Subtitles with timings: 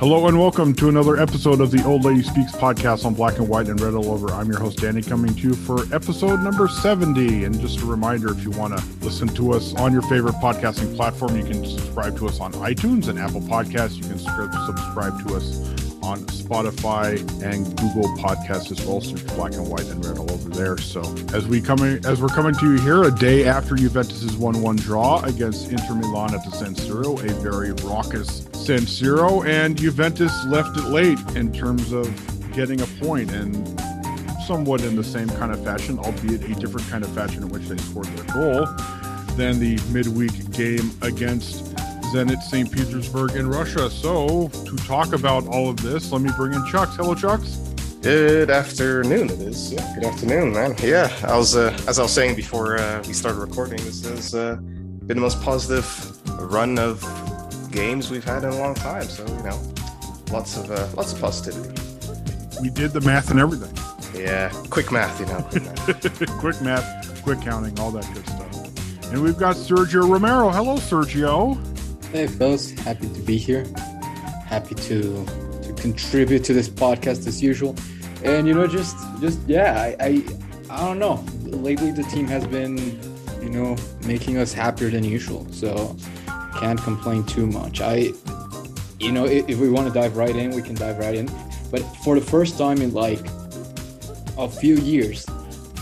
[0.00, 3.48] Hello and welcome to another episode of the Old Lady Speaks podcast on Black and
[3.48, 4.32] White and Red All Over.
[4.32, 7.44] I'm your host Danny, coming to you for episode number 70.
[7.44, 10.96] And just a reminder, if you want to listen to us on your favorite podcasting
[10.96, 13.94] platform, you can subscribe to us on iTunes and Apple Podcasts.
[13.94, 15.60] You can subscribe to us
[16.02, 19.00] on Spotify and Google Podcasts as well.
[19.00, 20.76] Search Black and White and Red all over there.
[20.76, 24.74] So as we coming as we're coming to you here, a day after Juventus's one-one
[24.76, 30.32] draw against Inter Milan at the San Siro, a very raucous San Siro, and Juventus
[30.46, 32.08] left it late in terms of
[32.54, 33.54] getting a point and
[34.46, 37.64] somewhat in the same kind of fashion, albeit a different kind of fashion in which
[37.64, 38.64] they scored their goal
[39.36, 41.74] than the midweek game against
[42.14, 42.72] Zenit St.
[42.72, 43.90] Petersburg in Russia.
[43.90, 46.96] So, to talk about all of this, let me bring in Chucks.
[46.96, 47.56] Hello, Chucks.
[48.00, 49.28] Good afternoon.
[49.28, 49.74] It is.
[49.74, 50.74] Yeah, good afternoon, man.
[50.82, 53.84] Yeah, I was uh, as I was saying before uh, we started recording.
[53.84, 55.86] This has uh, been the most positive
[56.50, 57.02] run of
[57.74, 59.02] games we've had in a long time.
[59.04, 59.60] So you know,
[60.30, 61.68] lots of uh, lots of positivity.
[62.62, 63.76] We did the math and everything.
[64.18, 65.42] Yeah, quick math, you know.
[65.50, 69.12] Quick math, quick, math, quick counting, all that good stuff.
[69.12, 70.50] And we've got Sergio Romero.
[70.50, 71.58] Hello, Sergio.
[72.12, 72.70] Hey, fellas.
[72.70, 73.66] Happy to be here.
[74.46, 75.26] Happy to
[75.62, 77.74] to contribute to this podcast as usual.
[78.22, 80.24] And you know, just just yeah, I I,
[80.70, 81.24] I don't know.
[81.42, 82.78] Lately, the team has been
[83.42, 85.44] you know making us happier than usual.
[85.50, 85.96] So
[86.60, 87.80] can't complain too much.
[87.80, 88.12] I
[88.98, 91.30] you know if, if we want to dive right in, we can dive right in.
[91.70, 93.24] But for the first time in like
[94.38, 95.26] a few years,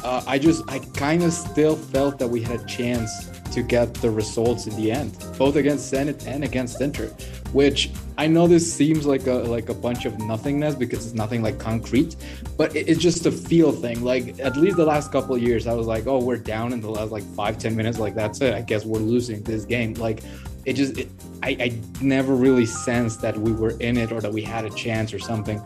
[0.04, 3.92] uh, I just I kind of still felt that we had a chance to get
[3.94, 7.08] the results in the end, both against Zenit and against Inter.
[7.52, 11.42] Which I know this seems like a like a bunch of nothingness because it's nothing
[11.42, 12.16] like concrete,
[12.56, 14.02] but it, it's just a feel thing.
[14.02, 16.88] Like at least the last couple years, I was like, oh, we're down in the
[16.88, 17.98] last like five ten minutes.
[17.98, 18.54] Like that's it.
[18.54, 19.92] I guess we're losing this game.
[19.94, 20.22] Like
[20.64, 21.08] it just it,
[21.42, 24.70] I, I never really sensed that we were in it or that we had a
[24.70, 25.62] chance or something.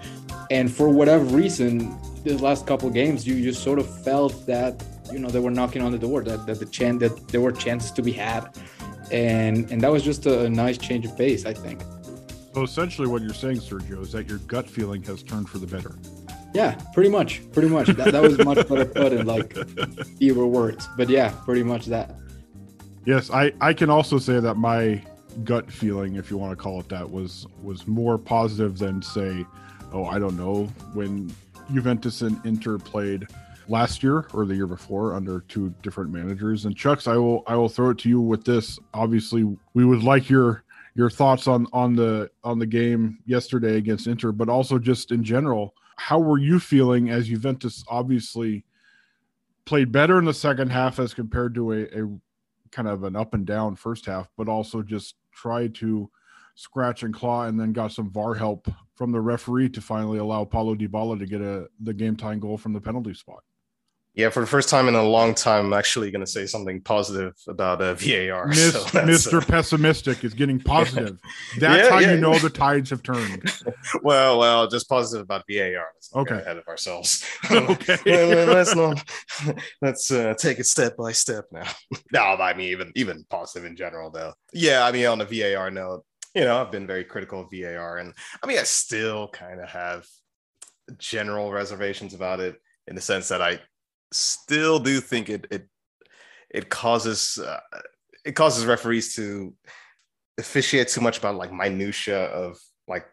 [0.50, 4.82] And for whatever reason, the last couple games, you just sort of felt that
[5.12, 7.52] you know they were knocking on the door that, that the chance that there were
[7.52, 8.48] chances to be had.
[9.10, 11.80] And and that was just a, a, nice change of pace i think.
[12.54, 15.66] So essentially what you're saying sergio is that your gut feeling has turned for the
[15.66, 15.94] better.
[16.54, 17.88] Yeah pretty much pretty much.
[17.88, 19.56] That, that was much better put in like
[20.18, 20.88] fewer words.
[20.96, 22.16] But yeah pretty much that
[23.06, 25.02] yes i i can also say that my
[25.44, 29.44] gut feeling if you want to call it that was was more positive than say
[29.92, 31.32] oh i don't know when
[31.72, 33.26] juventus and inter played
[33.68, 36.64] last year or the year before under two different managers.
[36.64, 38.78] And Chucks, I will I will throw it to you with this.
[38.94, 39.44] Obviously,
[39.74, 40.64] we would like your
[40.94, 45.22] your thoughts on on the on the game yesterday against Inter, but also just in
[45.24, 45.74] general.
[45.96, 48.64] How were you feeling as Juventus obviously
[49.64, 52.08] played better in the second half as compared to a, a
[52.72, 56.10] kind of an up and down first half, but also just tried to
[56.54, 60.44] scratch and claw and then got some VAR help from the referee to finally allow
[60.44, 63.42] Paulo Dybala to get a the game tying goal from the penalty spot.
[64.16, 66.80] Yeah, for the first time in a long time, I'm actually going to say something
[66.80, 68.46] positive about uh, VAR.
[68.46, 69.42] Miss, so Mr.
[69.42, 69.44] Uh...
[69.44, 71.20] Pessimistic is getting positive.
[71.58, 72.14] That's yeah, how yeah.
[72.14, 73.52] you know the tides have turned.
[74.02, 75.88] well, well, just positive about VAR.
[75.94, 76.40] Let's okay.
[76.40, 77.26] ahead of ourselves.
[77.50, 78.46] okay.
[78.46, 79.06] let's not.
[79.82, 81.70] Let's uh, take it step by step now.
[82.10, 84.32] no, I mean even even positive in general though.
[84.54, 87.98] Yeah, I mean on the VAR note, you know, I've been very critical of VAR,
[87.98, 90.06] and I mean I still kind of have
[90.96, 93.60] general reservations about it in the sense that I
[94.12, 95.68] still do think it it
[96.50, 97.60] it causes uh,
[98.24, 99.54] it causes referees to
[100.38, 102.58] officiate too much about like minutia of
[102.88, 103.06] like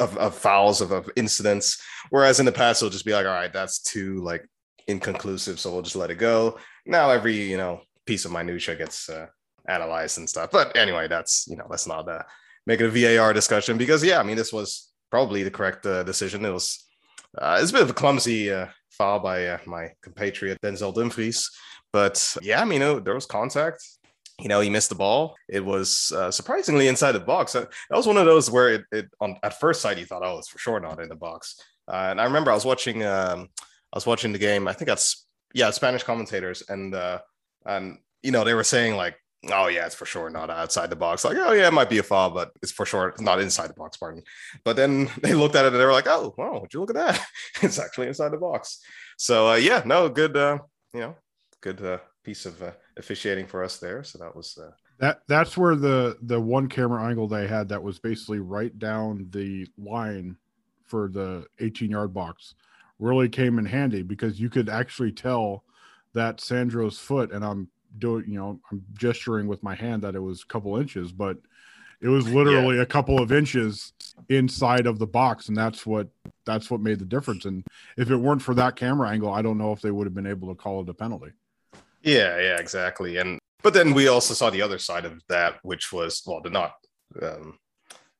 [0.00, 1.80] of, of fouls of, of incidents.
[2.10, 4.46] Whereas in the past it'll just be like all right that's too like
[4.88, 6.58] inconclusive so we'll just let it go.
[6.86, 9.26] Now every you know piece of minutia gets uh,
[9.68, 10.50] analyzed and stuff.
[10.50, 12.22] But anyway that's you know let's not uh,
[12.66, 16.02] make it a var discussion because yeah i mean this was probably the correct uh,
[16.02, 16.44] decision.
[16.44, 16.85] It was
[17.38, 21.50] uh, it's a bit of a clumsy uh, foul by uh, my compatriot Denzel Dumfries.
[21.92, 23.82] But yeah, I mean, there was contact.
[24.40, 25.34] You know, he missed the ball.
[25.48, 27.54] It was uh, surprisingly inside the box.
[27.54, 30.38] That was one of those where it, it on at first sight you thought, oh,
[30.38, 31.58] it's for sure not in the box.
[31.88, 33.48] Uh, and I remember I was watching, um,
[33.92, 34.68] I was watching the game.
[34.68, 37.20] I think that's yeah, Spanish commentators, and uh,
[37.64, 39.16] and you know they were saying like
[39.50, 41.24] oh yeah, it's for sure not outside the box.
[41.24, 43.74] Like, oh yeah, it might be a foul, but it's for sure not inside the
[43.74, 43.96] box.
[43.96, 44.22] Pardon.
[44.64, 46.90] But then they looked at it and they were like, oh, wow, would you look
[46.90, 47.26] at that?
[47.62, 48.80] it's actually inside the box.
[49.16, 50.58] So uh, yeah, no, good, uh,
[50.92, 51.16] you know,
[51.60, 54.04] good uh, piece of uh, officiating for us there.
[54.04, 55.22] So that was uh, that.
[55.28, 59.66] That's where the the one camera angle they had that was basically right down the
[59.78, 60.36] line
[60.84, 62.54] for the 18 yard box
[62.98, 65.64] really came in handy because you could actually tell
[66.14, 67.68] that Sandro's foot, and I'm
[67.98, 71.38] doing, you know, I'm gesturing with my hand that it was a couple inches, but
[72.00, 72.82] it was literally yeah.
[72.82, 73.92] a couple of inches
[74.28, 76.08] inside of the box, and that's what
[76.44, 77.44] that's what made the difference.
[77.44, 77.64] And
[77.96, 80.26] if it weren't for that camera angle, I don't know if they would have been
[80.26, 81.32] able to call it a penalty.
[82.02, 83.16] Yeah, yeah, exactly.
[83.16, 86.50] And but then we also saw the other side of that, which was well, the
[86.50, 86.72] not
[87.20, 87.58] um,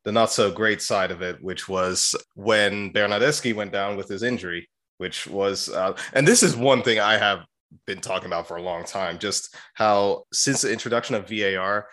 [0.05, 4.23] the not so great side of it, which was when Bernardeschi went down with his
[4.23, 4.69] injury,
[4.99, 7.41] which was uh, and this is one thing I have
[7.87, 9.19] been talking about for a long time.
[9.19, 11.89] Just how since the introduction of VAR,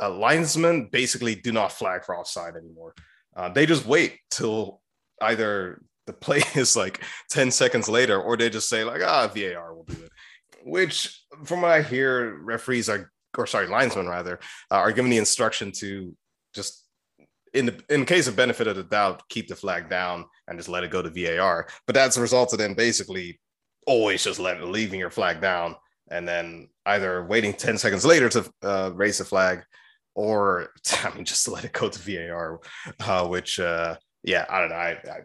[0.00, 2.94] uh, linesmen basically do not flag for offside anymore.
[3.36, 4.80] Uh, they just wait till
[5.20, 9.74] either the play is like 10 seconds later or they just say like ah var
[9.74, 10.10] will do it
[10.64, 14.40] which from what i hear referees are or sorry linesmen rather
[14.72, 16.16] uh, are given the instruction to
[16.54, 16.86] just
[17.54, 20.68] in the in case of benefit of the doubt keep the flag down and just
[20.68, 23.38] let it go to var but that's resulted in basically
[23.88, 25.74] always just let leaving your flag down
[26.10, 29.62] and then either waiting 10 seconds later to uh, raise the flag
[30.14, 30.70] or
[31.04, 32.60] I mean just to let it go to VAR,
[33.00, 34.76] uh, which uh, yeah, I don't know.
[34.76, 35.18] I, I,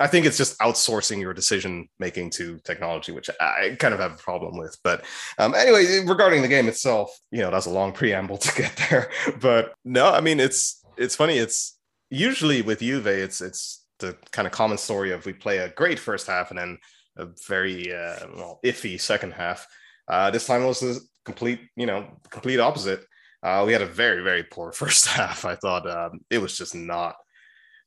[0.00, 4.14] I think it's just outsourcing your decision making to technology, which I kind of have
[4.14, 4.76] a problem with.
[4.82, 5.04] But
[5.38, 9.10] um, anyway, regarding the game itself, you know, that's a long preamble to get there.
[9.40, 11.38] But no, I mean, it's it's funny.
[11.38, 11.78] It's
[12.10, 15.98] usually with Juve, it's it's the kind of common story of we play a great
[15.98, 16.78] first half and then
[17.16, 19.66] a very uh, well, iffy second half.
[20.08, 23.04] Uh, this time it was the complete, you know, complete opposite.
[23.42, 25.44] Uh, we had a very, very poor first half.
[25.44, 27.16] I thought um, it was just not.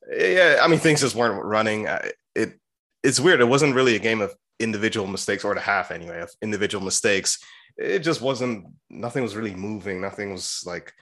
[0.10, 1.88] Yeah, I mean things just weren't running.
[2.36, 2.60] It
[3.04, 3.42] it's weird.
[3.42, 7.40] It wasn't really a game of individual mistakes, or the half anyway of individual mistakes.
[7.78, 8.68] It just wasn't.
[8.90, 10.00] Nothing was really moving.
[10.00, 10.94] Nothing was like.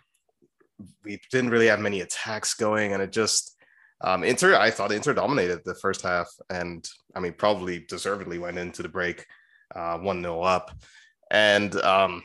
[1.04, 3.56] We didn't really have many attacks going, and it just
[4.02, 8.58] um, Inter, I thought Inter dominated the first half, and I mean, probably deservedly went
[8.58, 9.26] into the break
[9.74, 10.72] uh, one 0 up,
[11.32, 12.24] and um,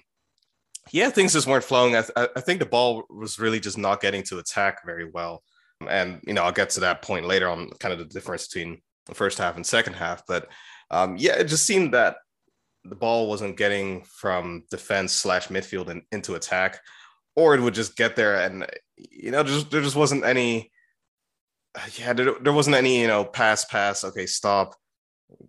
[0.93, 1.97] yeah, things just weren't flowing.
[1.97, 5.43] I, th- I think the ball was really just not getting to attack very well,
[5.89, 8.83] and you know, I'll get to that point later on, kind of the difference between
[9.07, 10.49] the first half and second half, but
[10.91, 12.17] um, yeah, it just seemed that
[12.85, 16.81] the ball wasn't getting from defense slash midfield and into attack,
[17.37, 18.67] or it would just get there, and
[18.97, 20.71] you know, just there just wasn't any
[21.97, 24.75] yeah, there, there wasn't any, you know, pass, pass, okay, stop,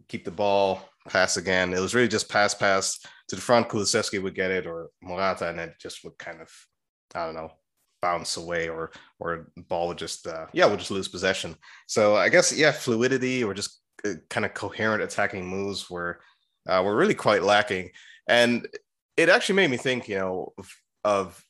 [0.07, 1.73] keep the ball, pass again.
[1.73, 3.69] It was really just pass, pass to the front.
[3.69, 6.49] Kulusevski would get it, or Morata, and it just would kind of,
[7.15, 7.51] I don't know,
[8.01, 11.55] bounce away, or or ball would just, uh, yeah, would just lose possession.
[11.87, 16.21] So I guess, yeah, fluidity or just uh, kind of coherent attacking moves were
[16.67, 17.91] uh, were really quite lacking.
[18.27, 18.67] And
[19.17, 21.45] it actually made me think, you know, of, of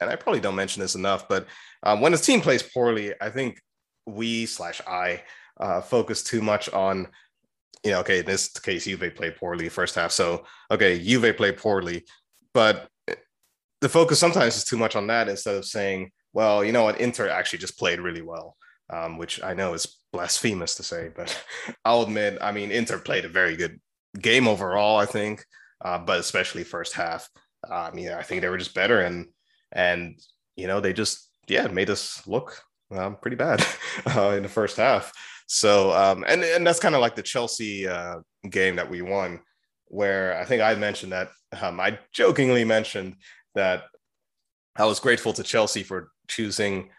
[0.00, 1.46] and I probably don't mention this enough, but
[1.82, 3.60] um, when a team plays poorly, I think
[4.06, 5.22] we slash I
[5.60, 7.08] uh, focus too much on,
[7.84, 10.12] you know, okay, in this case, Juve played poorly first half.
[10.12, 12.04] So, okay, Juve played poorly,
[12.54, 12.88] but
[13.80, 17.00] the focus sometimes is too much on that instead of saying, well, you know what,
[17.00, 18.56] Inter actually just played really well,
[18.90, 21.44] um, which I know is blasphemous to say, but
[21.84, 23.80] I'll admit, I mean, Inter played a very good
[24.18, 25.44] game overall, I think,
[25.84, 27.28] uh, but especially first half.
[27.68, 29.26] I mean, I think they were just better, and
[29.70, 30.20] and
[30.56, 32.60] you know they just yeah made us look
[32.90, 33.64] um, pretty bad
[34.06, 35.12] uh, in the first half.
[35.46, 39.40] So um, and and that's kind of like the Chelsea uh, game that we won,
[39.86, 41.30] where I think I mentioned that
[41.60, 43.16] um, I jokingly mentioned
[43.54, 43.84] that
[44.76, 46.90] I was grateful to Chelsea for choosing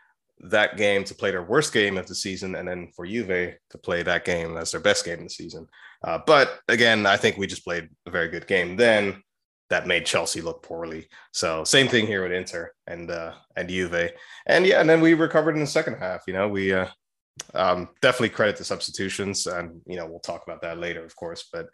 [0.50, 3.78] that game to play their worst game of the season, and then for Juve to
[3.78, 5.68] play that game as their best game of the season.
[6.04, 9.24] Uh, but again, I think we just played a very good game then
[9.70, 11.08] that made Chelsea look poorly.
[11.32, 14.12] So same thing here with Inter and uh, and Juve,
[14.46, 16.24] and yeah, and then we recovered in the second half.
[16.28, 16.88] You know, we uh,
[17.54, 21.50] um, definitely credit the substitutions, and you know we'll talk about that later, of course,
[21.52, 21.68] but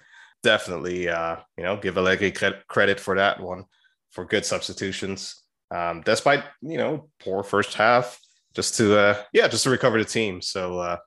[0.43, 3.65] definitely uh, you know give Allegri credit for that one
[4.11, 8.19] for good substitutions, um, despite you know poor first half,
[8.55, 10.41] just to uh, yeah just to recover the team.
[10.41, 10.79] So.
[10.79, 10.97] Uh,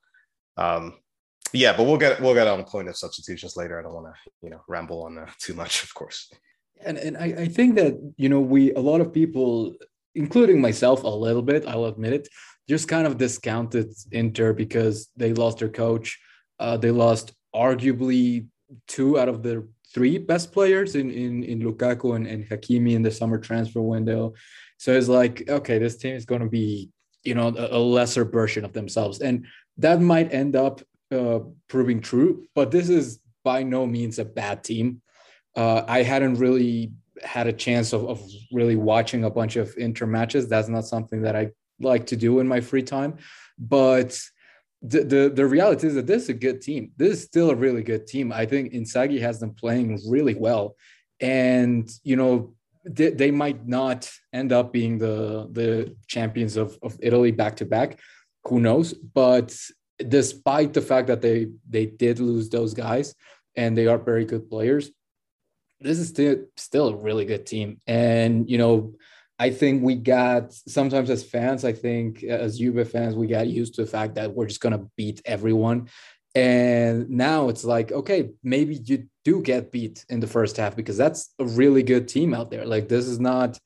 [0.59, 0.99] um,
[1.55, 3.79] yeah, but we'll get we'll get on the point of substitutions later.
[3.79, 6.31] I don't want to you know ramble on uh, too much, of course
[6.85, 9.75] and and I, I think that you know we a lot of people
[10.15, 12.29] including myself a little bit i'll admit it
[12.69, 16.19] just kind of discounted inter because they lost their coach.
[16.59, 18.47] Uh, they lost arguably
[18.87, 23.03] two out of the three best players in in, in lukaku and, and hakimi in
[23.03, 24.33] the summer transfer window.
[24.79, 26.91] So it's like okay this team is going to be
[27.25, 29.21] you know a, a, lesser version of themselves.
[29.21, 29.47] And
[29.79, 34.65] that might end up uh, proving true but this is by no means a bad
[34.65, 35.03] team.
[35.57, 36.93] Uh, I hadn't really
[37.23, 40.49] had a chance of, of really watching a bunch of inter matches.
[40.49, 41.51] That's not something that I
[41.83, 43.19] like to do in my free time.
[43.59, 44.19] But
[44.83, 46.93] the, the, the reality is that this is a good team.
[46.97, 48.33] This is still a really good team.
[48.33, 50.77] I think Inzaghi has them playing really well.
[51.21, 56.97] And, you know, they, they might not end up being the, the champions of, of
[57.01, 58.01] Italy back to back.
[58.45, 58.93] Who knows?
[58.93, 59.57] But
[60.09, 63.15] despite the fact that they they did lose those guys
[63.57, 64.91] and they are very good players,
[65.81, 67.79] this is still still a really good team.
[67.87, 68.95] And you know,
[69.43, 73.75] I think we got sometimes as fans, I think as Juve fans, we got used
[73.75, 75.89] to the fact that we're just gonna beat everyone.
[76.37, 80.97] And now it's like, okay, maybe you do get beat in the first half because
[80.97, 82.65] that's a really good team out there.
[82.65, 83.59] Like this is not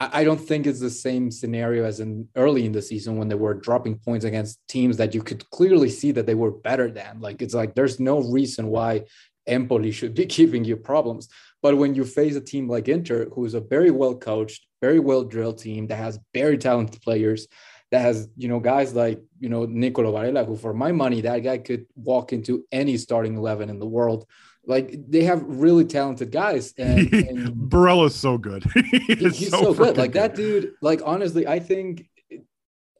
[0.00, 3.34] I don't think it's the same scenario as in early in the season when they
[3.34, 7.20] were dropping points against teams that you could clearly see that they were better than.
[7.20, 9.04] Like it's like there's no reason why
[9.50, 11.28] Empoli should be giving you problems.
[11.62, 14.98] But when you face a team like Inter, who is a very well coached, very
[14.98, 17.46] well drilled team that has very talented players,
[17.90, 21.40] that has you know guys like you know Nicolo Barella, who for my money that
[21.40, 24.26] guy could walk into any starting eleven in the world.
[24.64, 28.64] Like they have really talented guys, and, and Barella's so good.
[28.90, 29.96] he's, he's so, so good.
[29.96, 30.74] Like that dude.
[30.80, 32.08] Like honestly, I think,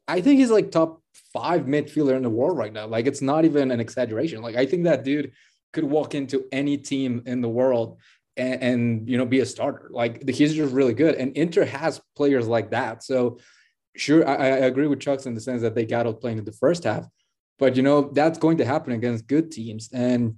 [0.09, 1.03] I think he's like top
[1.33, 2.87] five midfielder in the world right now.
[2.87, 4.43] Like it's not even an exaggeration.
[4.43, 5.33] Like I think that dude
[5.73, 7.99] could walk into any team in the world
[8.37, 9.89] and, and, you know be a starter.
[9.91, 13.03] Like the he's just really good, and Inter has players like that.
[13.03, 13.39] So
[13.97, 16.45] sure, I, I agree with Chucks in the sense that they got out playing in
[16.45, 17.07] the first half,
[17.59, 19.91] but you know that's going to happen against good teams.
[19.93, 20.37] And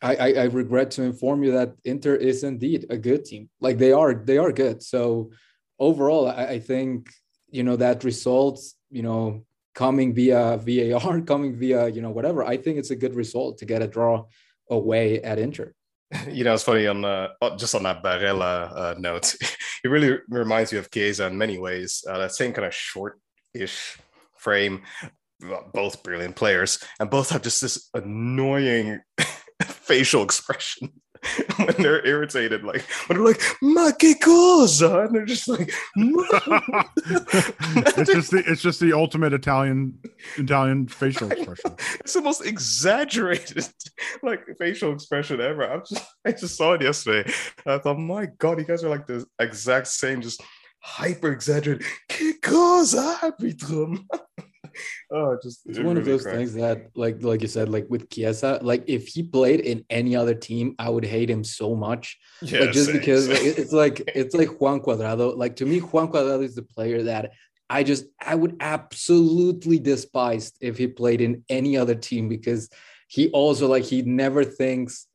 [0.00, 3.50] I, I, I regret to inform you that Inter is indeed a good team.
[3.60, 4.82] Like they are, they are good.
[4.82, 5.32] So
[5.78, 7.10] overall, I, I think
[7.50, 12.44] you know that results, you know, coming via VAR, coming via you know whatever.
[12.44, 14.24] I think it's a good result to get a draw
[14.70, 15.74] away at Inter.
[16.26, 19.34] You know, it's funny on uh, just on that Barella uh, note.
[19.84, 22.02] it really reminds me of Chiesa in many ways.
[22.08, 23.98] Uh, that same kind of short-ish
[24.38, 24.82] frame.
[25.74, 29.00] Both brilliant players, and both have just this annoying
[29.62, 30.90] facial expression.
[31.56, 38.12] when they're irritated, like when they're like "ma che cosa," and they're just like, it's
[38.12, 39.98] just the it's just the ultimate Italian
[40.36, 41.74] Italian facial expression.
[42.00, 43.68] It's the most exaggerated
[44.22, 45.70] like facial expression ever.
[45.70, 47.30] I just I just saw it yesterday.
[47.66, 50.42] I thought, my God, you guys are like the exact same, just
[50.80, 51.86] hyper exaggerated.
[52.08, 54.06] Che cosa arbitrum?
[55.12, 58.08] oh, just it's one really of those things that, like, like you said, like with
[58.10, 62.18] Chiesa, like if he played in any other team, I would hate him so much.
[62.42, 65.36] Yeah, like just same, because Like, it's like it's like Juan Cuadrado.
[65.36, 67.32] Like to me, Juan Cuadrado is the player that
[67.68, 72.70] I just I would absolutely despise if he played in any other team because
[73.08, 75.07] he also like he never thinks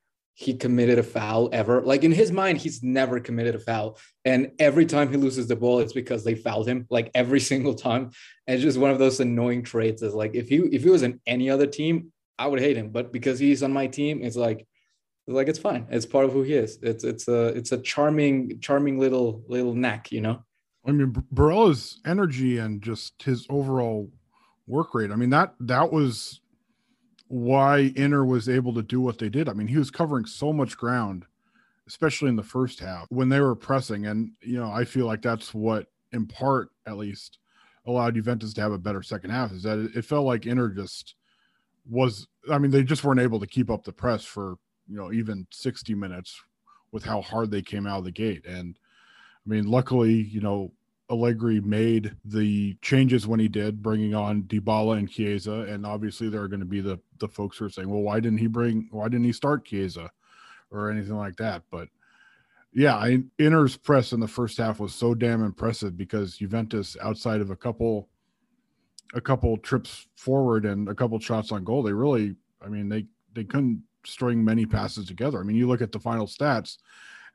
[0.43, 1.81] he committed a foul ever.
[1.81, 3.97] Like in his mind, he's never committed a foul.
[4.25, 7.73] And every time he loses the ball, it's because they fouled him, like every single
[7.73, 8.12] time.
[8.47, 11.03] And it's just one of those annoying traits is like if he if he was
[11.03, 12.89] in any other team, I would hate him.
[12.89, 14.67] But because he's on my team, it's like
[15.27, 15.88] like it's fine.
[15.89, 16.77] It's part of who he is.
[16.81, 20.43] It's it's a it's a charming, charming little little knack, you know.
[20.85, 24.12] I mean, Barella's energy and just his overall
[24.67, 25.12] work rate.
[25.12, 26.41] I mean that that was
[27.33, 29.49] why Inter was able to do what they did.
[29.49, 31.25] I mean, he was covering so much ground,
[31.87, 34.05] especially in the first half when they were pressing.
[34.05, 37.39] And, you know, I feel like that's what, in part at least,
[37.87, 41.15] allowed Juventus to have a better second half is that it, felt like Inter just
[41.89, 45.11] was, I mean, they just weren't able to keep up the press for, you know,
[45.11, 46.39] even 60 minutes
[46.91, 48.45] with how hard they came out of the gate.
[48.45, 48.77] And,
[49.43, 50.71] I mean, luckily, you know,
[51.10, 56.41] Allegri made the changes when he did, bringing on Dybala and Chiesa, and obviously there
[56.41, 58.88] are going to be the the folks who are saying, "Well, why didn't he bring?
[58.91, 60.10] Why didn't he start Chiesa,
[60.72, 61.89] or anything like that?" But
[62.72, 67.41] yeah, I, Inter's press in the first half was so damn impressive because Juventus, outside
[67.41, 68.10] of a couple,
[69.13, 73.05] a couple trips forward and a couple shots on goal, they really, I mean, they
[73.33, 75.39] they couldn't string many passes together.
[75.39, 76.77] I mean, you look at the final stats,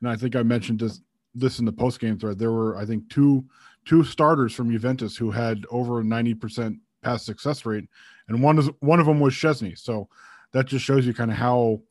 [0.00, 1.02] and I think I mentioned this
[1.40, 2.38] this in the post game thread.
[2.38, 3.44] There were, I think, two
[3.84, 7.88] two starters from Juventus who had over ninety percent pass success rate,
[8.28, 9.78] and one is one of them was Szczesny.
[9.78, 10.08] So
[10.52, 11.82] that just shows you kind of how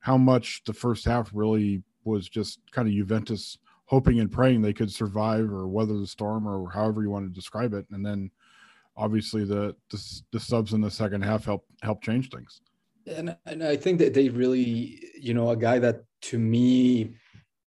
[0.00, 4.72] how much the first half really was just kind of Juventus hoping and praying they
[4.72, 8.30] could survive or weather the storm or however you want to describe it, and then
[8.96, 12.60] obviously the the, the subs in the second half help help change things.
[13.06, 17.14] And, and I think that they really, you know, a guy that to me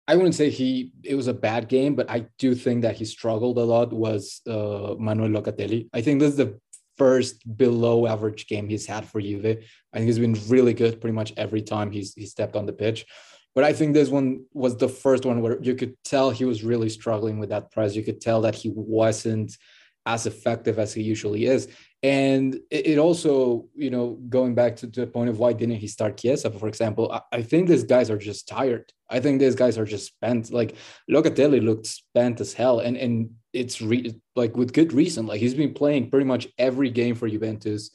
[0.07, 3.05] I wouldn't say he it was a bad game, but I do think that he
[3.05, 3.91] struggled a lot.
[3.91, 5.89] Was uh, Manuel Locatelli?
[5.93, 6.59] I think this is the
[6.97, 9.57] first below average game he's had for Juve.
[9.93, 12.73] I think he's been really good pretty much every time he's he stepped on the
[12.73, 13.05] pitch.
[13.53, 16.63] But I think this one was the first one where you could tell he was
[16.63, 17.95] really struggling with that press.
[17.95, 19.57] You could tell that he wasn't
[20.05, 21.67] as effective as he usually is.
[22.03, 25.87] And it, also, you know, going back to, to, the point of why didn't he
[25.87, 28.93] start Chiesa, for example, I, I, think these guys are just tired.
[29.09, 30.51] I think these guys are just spent.
[30.51, 30.75] Like
[31.09, 35.25] Locatelli looked spent as hell, and and it's re- like with good reason.
[35.25, 37.89] Like he's been playing pretty much every game for Juventus,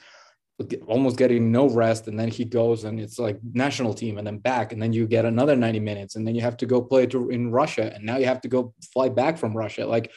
[0.88, 4.38] almost getting no rest, and then he goes and it's like national team, and then
[4.38, 7.06] back, and then you get another ninety minutes, and then you have to go play
[7.06, 9.86] to, in Russia, and now you have to go fly back from Russia.
[9.86, 10.10] Like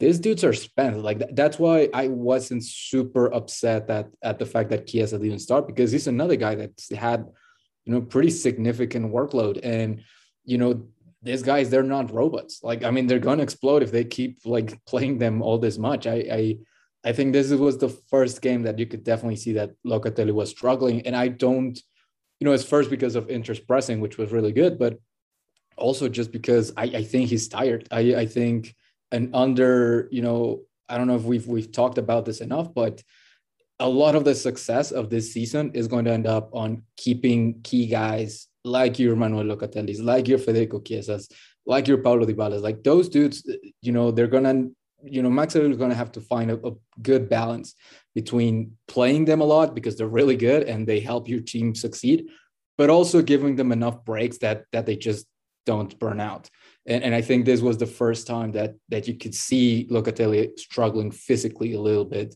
[0.00, 1.02] these dudes are spent.
[1.02, 5.66] Like that's why I wasn't super upset that at the fact that Chiesa didn't start
[5.66, 7.26] because he's another guy that's had,
[7.84, 9.60] you know, pretty significant workload.
[9.62, 10.02] And
[10.44, 10.88] you know,
[11.22, 12.60] these guys they're not robots.
[12.62, 16.06] Like I mean, they're gonna explode if they keep like playing them all this much.
[16.06, 16.58] I I
[17.04, 20.50] I think this was the first game that you could definitely see that Locatelli was
[20.50, 21.02] struggling.
[21.02, 21.78] And I don't,
[22.40, 24.98] you know, it's first because of Inter's pressing, which was really good, but
[25.76, 27.86] also just because I, I think he's tired.
[27.90, 28.74] I I think
[29.12, 33.02] and under you know i don't know if we've we've talked about this enough but
[33.80, 37.60] a lot of the success of this season is going to end up on keeping
[37.62, 41.30] key guys like your Manuel Locatellis, like your Federico Chiesas,
[41.66, 43.48] like your Paulo Dybalas, like those dudes,
[43.82, 44.68] you know, they're gonna,
[45.02, 47.74] you know, Max is gonna have to find a, a, good balance
[48.14, 52.28] between playing them a lot because they're really good and they help your team succeed,
[52.78, 55.26] but also giving them enough breaks that that they just
[55.66, 56.48] don't burn out
[56.86, 60.58] and, and I think this was the first time that that you could see Locatelli
[60.58, 62.34] struggling physically a little bit.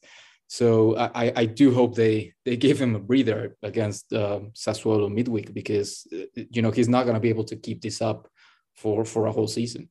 [0.51, 5.53] So I, I do hope they they give him a breather against uh, Sassuolo midweek
[5.53, 8.29] because uh, you know he's not going to be able to keep this up
[8.77, 9.89] for for a whole season.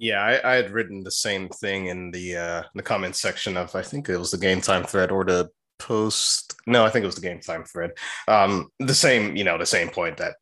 [0.00, 3.74] Yeah, I, I had written the same thing in the uh, the comment section of
[3.76, 6.56] I think it was the game time thread or the post.
[6.66, 7.92] No, I think it was the game time thread.
[8.26, 10.34] Um, the same, you know, the same point that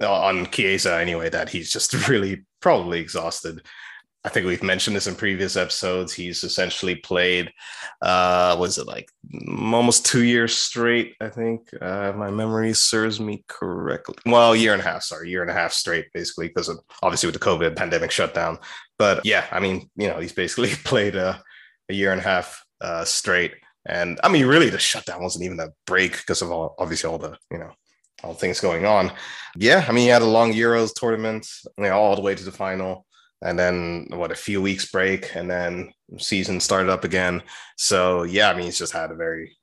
[0.00, 3.62] on Chiesa anyway that he's just really probably exhausted.
[4.26, 6.14] I think we've mentioned this in previous episodes.
[6.14, 7.52] He's essentially played,
[8.00, 9.06] uh, was it like
[9.46, 11.14] almost two years straight?
[11.20, 14.14] I think uh, my memory serves me correctly.
[14.24, 16.70] Well, year and a half, sorry, year and a half straight, basically, because
[17.02, 18.58] obviously with the COVID pandemic shutdown.
[18.98, 21.42] But yeah, I mean, you know, he's basically played a,
[21.90, 23.52] a year and a half uh, straight.
[23.84, 27.18] And I mean, really, the shutdown wasn't even a break because of all, obviously all
[27.18, 27.72] the, you know,
[28.24, 29.12] all things going on.
[29.56, 31.46] Yeah, I mean, he had a long Euros tournament,
[31.78, 33.06] you know, all the way to the final,
[33.42, 37.42] and then what a few weeks break, and then season started up again.
[37.76, 39.56] So yeah, I mean, he's just had a very,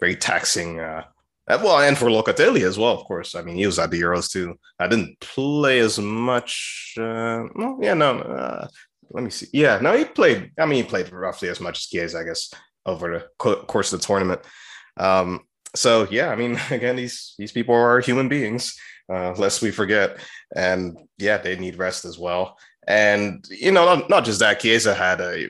[0.00, 0.80] very taxing.
[0.80, 1.02] Uh,
[1.48, 3.34] uh well, and for Locatelli as well, of course.
[3.34, 4.58] I mean, he was at the Euros too.
[4.78, 6.94] I didn't play as much.
[6.98, 8.20] Uh, well, yeah, no.
[8.20, 8.68] Uh,
[9.10, 9.46] let me see.
[9.52, 10.52] Yeah, no, he played.
[10.58, 12.52] I mean, he played roughly as much as Chiesa, I guess,
[12.84, 14.40] over the course of the tournament.
[14.96, 15.42] Um,
[15.76, 20.18] so yeah, I mean, again, these these people are human beings, uh, lest we forget.
[20.54, 22.58] And yeah, they need rest as well.
[22.86, 25.48] And you know, not, not just that, Chiesa had a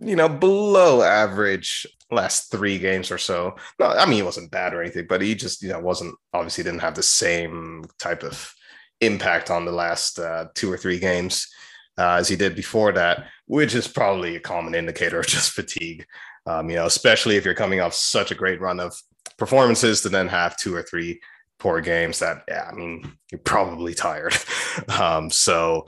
[0.00, 3.56] you know below average last three games or so.
[3.78, 6.64] No, I mean he wasn't bad or anything, but he just you know wasn't obviously
[6.64, 8.52] didn't have the same type of
[9.00, 11.48] impact on the last uh, two or three games
[11.98, 16.06] uh, as he did before that, which is probably a common indicator of just fatigue.
[16.46, 18.94] Um, you know, especially if you're coming off such a great run of
[19.38, 21.20] performances to then have two or three
[21.58, 24.34] poor games that, yeah, I mean, you're probably tired.
[25.00, 25.86] um, so,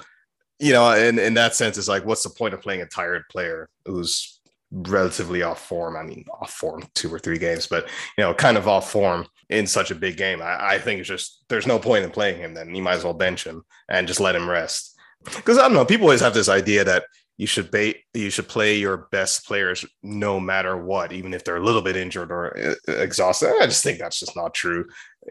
[0.58, 3.24] you know, in, in that sense, it's like, what's the point of playing a tired
[3.30, 5.96] player who's relatively off form?
[5.96, 7.84] I mean, off form two or three games, but,
[8.16, 10.40] you know, kind of off form in such a big game.
[10.40, 12.74] I, I think it's just, there's no point in playing him then.
[12.74, 14.98] You might as well bench him and just let him rest.
[15.24, 17.04] Because I don't know, people always have this idea that
[17.38, 21.56] you should bait you should play your best players no matter what even if they're
[21.56, 23.52] a little bit injured or uh, exhausted.
[23.60, 24.86] I just think that's just not true.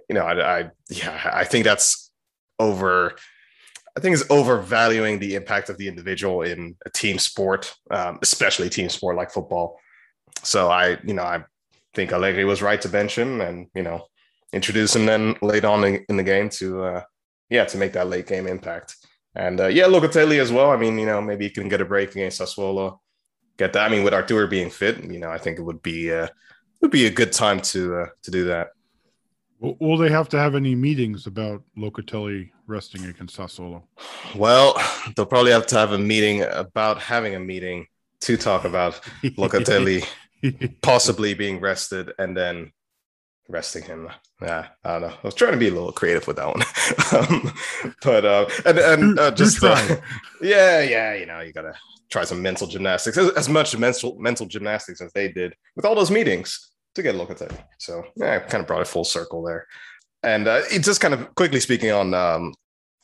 [0.10, 2.12] You know i, I yeah i think that's
[2.60, 3.16] over
[3.98, 8.70] i think it's overvaluing the impact of the individual in a team sport um, especially
[8.70, 9.80] team sport like football.
[10.44, 11.44] So i you know i
[11.94, 14.06] think allegri was right to bench him and you know
[14.54, 17.02] introduce him then late on in, the game to uh
[17.50, 18.96] yeah to make that late game impact
[19.36, 20.72] and uh, yeah, Locatelli as well.
[20.72, 23.00] I mean, you know, maybe he can get a break against Sassuolo.
[23.58, 23.86] Get that.
[23.86, 26.28] I mean, with Artur being fit, you know, I think it would be uh,
[26.82, 28.70] would be a good time to uh, to do that.
[29.60, 33.84] Will they have to have any meetings about Locatelli resting against Sassuolo?
[34.36, 34.80] Well,
[35.16, 37.88] they'll probably have to have a meeting about having a meeting
[38.22, 40.06] to talk about Locatelli
[40.82, 42.72] possibly being rested and then
[43.48, 44.10] resting him.
[44.42, 45.16] Yeah, I don't know.
[45.16, 46.62] I was trying to be a little creative with that one,
[47.32, 47.54] um,
[48.04, 49.78] but uh, and and uh, just uh,
[50.42, 51.74] yeah, yeah, you know, you gotta
[52.10, 55.96] try some mental gymnastics as, as, much mental mental gymnastics as they did with all
[55.96, 57.70] those meetings to get a look at that.
[57.80, 59.68] So yeah, kind of brought it full circle there,
[60.22, 62.14] and uh, it just kind of quickly speaking on.
[62.14, 62.54] Um,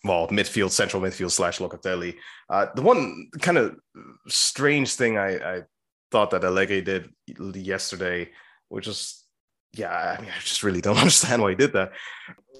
[0.03, 2.15] well, midfield, central midfield slash Locatelli.
[2.49, 3.75] Uh, the one kind of
[4.27, 5.61] strange thing I, I
[6.09, 7.13] thought that Allegri did
[7.53, 8.31] yesterday,
[8.69, 9.20] which was
[9.73, 11.91] yeah, I mean, I just really don't understand why he did that.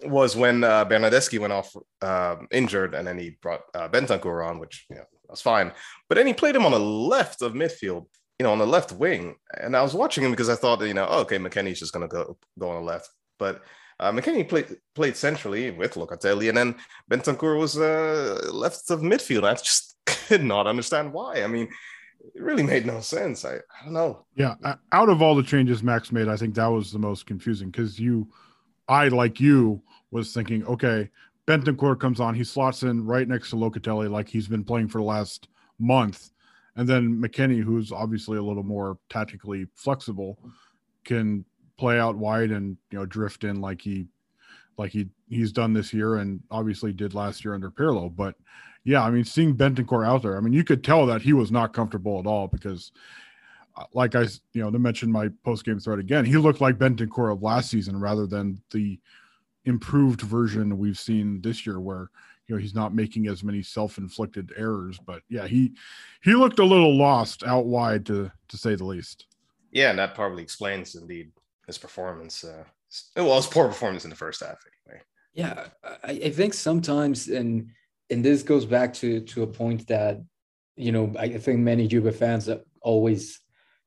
[0.04, 4.60] Was when uh, Bernardeschi went off uh, injured, and then he brought uh, Bentancur on,
[4.60, 5.72] which yeah, was fine.
[6.10, 8.06] But then he played him on the left of midfield,
[8.40, 9.36] you know, on the left wing.
[9.60, 12.08] And I was watching him because I thought, you know, oh, okay, McKennie's just going
[12.08, 13.62] to go go on the left, but.
[14.00, 16.76] Uh, played played centrally with Locatelli, and then
[17.08, 19.44] Bentancur was uh, left of midfield.
[19.44, 21.44] I just could not understand why.
[21.44, 21.70] I mean,
[22.36, 23.46] it really made no sense.
[23.46, 24.26] I, I don't know.
[24.36, 24.56] Yeah,
[24.92, 28.00] out of all the changes Max made, I think that was the most confusing because
[28.00, 28.28] you,
[28.88, 29.82] I like you
[30.12, 31.10] was thinking, okay,
[31.48, 35.00] Bentancur comes on, he slots in right next to Locatelli like he's been playing for
[35.00, 35.48] the last
[35.80, 36.32] month,
[36.76, 40.38] and then McKennie, who's obviously a little more tactically flexible,
[41.04, 41.44] can
[41.78, 44.06] play out wide and you know drift in like he
[44.78, 48.36] like he he's done this year and obviously did last year under Pirlo, but
[48.84, 51.52] yeah, I mean, seeing Bentancur out there, I mean, you could tell that he was
[51.52, 52.92] not comfortable at all because,
[53.76, 54.22] uh, like I,
[54.54, 57.70] you know, to mention my post game thread again, he looked like Bentancur of last
[57.70, 59.00] season rather than the
[59.66, 62.10] improved version we've seen this year, where
[62.48, 65.00] you know he's not making as many self inflicted errors.
[65.00, 65.74] But yeah, he
[66.24, 69.28] he looked a little lost out wide to to say the least.
[69.72, 71.32] Yeah, and that probably explains indeed
[71.68, 72.44] his performance.
[72.44, 72.64] Uh,
[73.16, 75.02] well, his poor performance in the first half, anyway.
[75.34, 75.68] Yeah,
[76.04, 77.70] I, I think sometimes and
[78.12, 80.22] and this goes back to to a point that
[80.76, 83.40] you know I think many Juve fans have always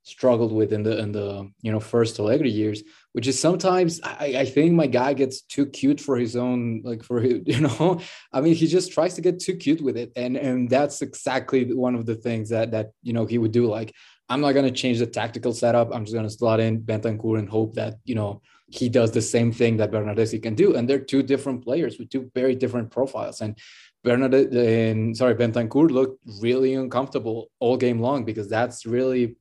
[0.03, 2.83] struggled with in the in the you know first Allegri years,
[3.13, 7.03] which is sometimes I, I think my guy gets too cute for his own like
[7.03, 8.01] for you know?
[8.33, 11.73] I mean he just tries to get too cute with it and and that's exactly
[11.73, 13.95] one of the things that that you know he would do like
[14.29, 15.95] I'm not to change the tactical setup.
[15.95, 19.53] I'm just to slot in Bentancur and hope that you know he does the same
[19.53, 20.75] thing that Bernardeschi can do.
[20.75, 23.57] And they're two different players with two very different profiles and
[24.05, 29.37] Bernadette and sorry, Bentancur looked really uncomfortable all game long because that's really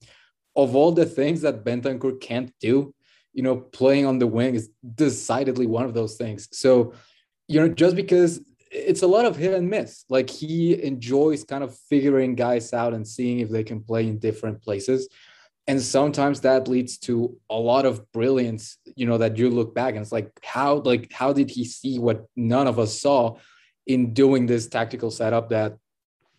[0.55, 2.93] of all the things that Bentancur can't do,
[3.33, 6.47] you know, playing on the wing is decidedly one of those things.
[6.51, 6.93] So,
[7.47, 11.63] you know, just because it's a lot of hit and miss, like he enjoys kind
[11.63, 15.09] of figuring guys out and seeing if they can play in different places.
[15.67, 19.95] And sometimes that leads to a lot of brilliance, you know, that you look back
[19.95, 23.37] and it's like, how, like, how did he see what none of us saw?
[23.87, 25.77] In doing this tactical setup that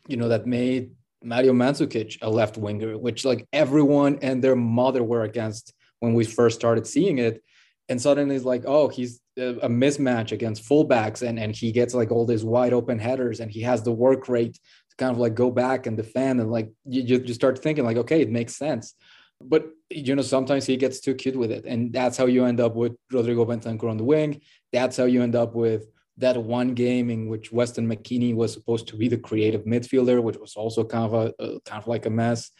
[0.09, 5.03] you know that made Mario Mandzukic a left winger, which like everyone and their mother
[5.03, 7.43] were against when we first started seeing it.
[7.89, 12.11] And suddenly it's like, oh, he's a mismatch against fullbacks, and and he gets like
[12.11, 15.35] all these wide open headers, and he has the work rate to kind of like
[15.35, 18.95] go back and defend, and like you you start thinking like, okay, it makes sense.
[19.41, 22.61] But you know, sometimes he gets too cute with it, and that's how you end
[22.61, 24.41] up with Rodrigo Bentancur on the wing.
[24.73, 25.87] That's how you end up with
[26.18, 30.38] that one game in which Weston McKennie was supposed to be the creative midfielder, which
[30.38, 32.50] was also kind of a, a kind of like a mess.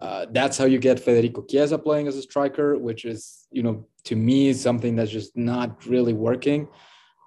[0.00, 3.86] Uh, that's how you get Federico Chiesa playing as a striker, which is, you know,
[4.04, 6.68] to me something that's just not really working.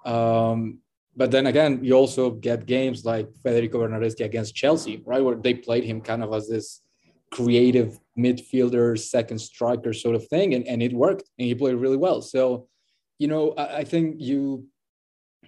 [0.04, 0.80] Um,
[1.16, 5.54] but then again, you also get games like Federico Bernardeschi against Chelsea, right, where they
[5.54, 6.82] played him kind of as this
[7.32, 11.96] creative midfielder, second striker sort of thing, and, and it worked, and he played really
[11.96, 12.20] well.
[12.20, 12.68] So,
[13.18, 14.66] you know, I, I think you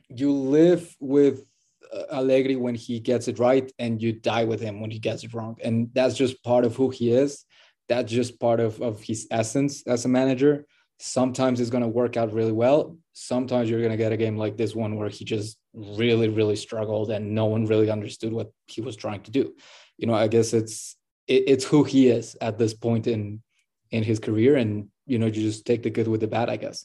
[0.09, 1.45] you live with
[1.93, 5.25] uh, Allegri when he gets it right, and you die with him when he gets
[5.25, 7.45] it wrong, and that's just part of who he is.
[7.89, 10.67] That's just part of of his essence as a manager.
[11.01, 12.97] Sometimes it's going to work out really well.
[13.13, 16.57] Sometimes you're going to get a game like this one where he just really, really
[16.57, 19.55] struggled and no one really understood what he was trying to do.
[19.97, 20.97] You know, I guess it's
[21.29, 23.43] it, it's who he is at this point in
[23.91, 26.57] in his career, and you know, you just take the good with the bad, I
[26.57, 26.85] guess.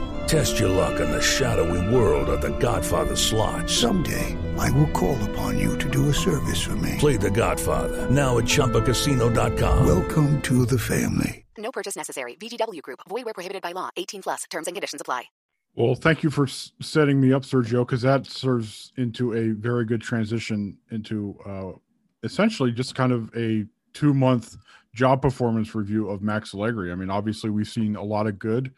[0.27, 3.69] Test your luck in the shadowy world of The Godfather slot.
[3.69, 6.95] Someday, I will call upon you to do a service for me.
[6.99, 9.85] Play The Godfather now at ChumbaCasino.com.
[9.85, 11.45] Welcome to the family.
[11.57, 12.35] No purchase necessary.
[12.35, 12.99] VGW Group.
[13.09, 13.89] Void where prohibited by law.
[13.97, 14.43] 18 plus.
[14.49, 15.25] Terms and conditions apply.
[15.75, 19.85] Well, thank you for s- setting me up, Sergio, because that serves into a very
[19.85, 21.77] good transition into uh,
[22.23, 24.57] essentially just kind of a two month
[24.93, 26.91] job performance review of Max Allegri.
[26.91, 28.73] I mean, obviously, we've seen a lot of good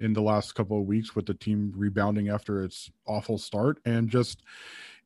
[0.00, 3.78] in the last couple of weeks with the team rebounding after its awful start.
[3.84, 4.42] And just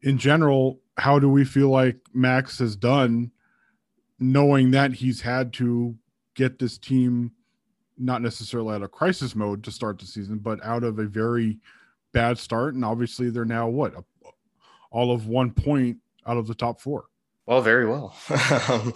[0.03, 3.31] in general, how do we feel like Max has done,
[4.19, 5.95] knowing that he's had to
[6.35, 7.33] get this team
[7.99, 11.59] not necessarily out of crisis mode to start the season, but out of a very
[12.13, 12.75] bad start.
[12.75, 13.95] And obviously, they're now what
[14.91, 17.05] all of one point out of the top four.
[17.51, 18.15] Well, very well.
[18.31, 18.93] um,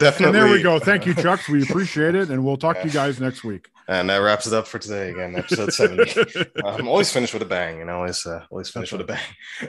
[0.00, 0.26] definitely.
[0.26, 0.80] And there we go.
[0.80, 1.48] Thank you, Chucks.
[1.48, 3.68] We appreciate it, and we'll talk to you guys next week.
[3.86, 5.10] And that wraps it up for today.
[5.10, 6.12] Again, episode seventy.
[6.64, 7.98] I'm always finished with a bang, you know.
[7.98, 9.22] Always, uh, always finish with a bang.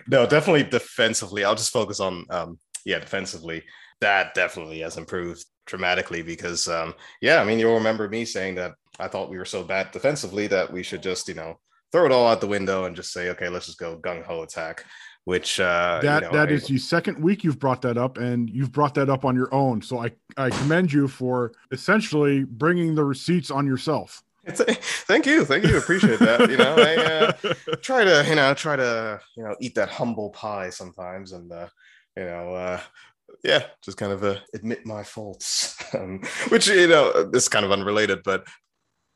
[0.08, 1.44] No, definitely defensively.
[1.44, 3.62] I'll just focus on, um, yeah, defensively.
[4.00, 8.72] That definitely has improved dramatically because, um, yeah, I mean, you'll remember me saying that
[9.00, 11.60] I thought we were so bad defensively that we should just, you know,
[11.92, 14.42] throw it all out the window and just say, okay, let's just go gung ho
[14.42, 14.84] attack
[15.26, 18.18] which uh, that you know, that I, is the second week you've brought that up,
[18.18, 19.82] and you've brought that up on your own.
[19.82, 24.24] So I I commend you for essentially bringing the receipts on yourself.
[24.48, 26.50] Thank you, thank you, appreciate that.
[26.50, 30.32] You know, I uh, try to you know try to you know eat that humble
[30.32, 31.68] pie sometimes, and uh,
[32.18, 32.54] you know.
[32.56, 32.80] Uh,
[33.44, 37.72] yeah, just kind of uh, admit my faults, um, which you know is kind of
[37.72, 38.46] unrelated, but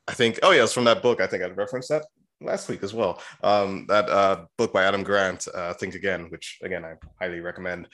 [0.08, 1.22] I think oh yeah, it's from that book.
[1.22, 2.06] I think I referenced that
[2.42, 3.22] last week as well.
[3.44, 7.88] Um, that uh, book by Adam Grant, uh, Think Again, which again I highly recommend.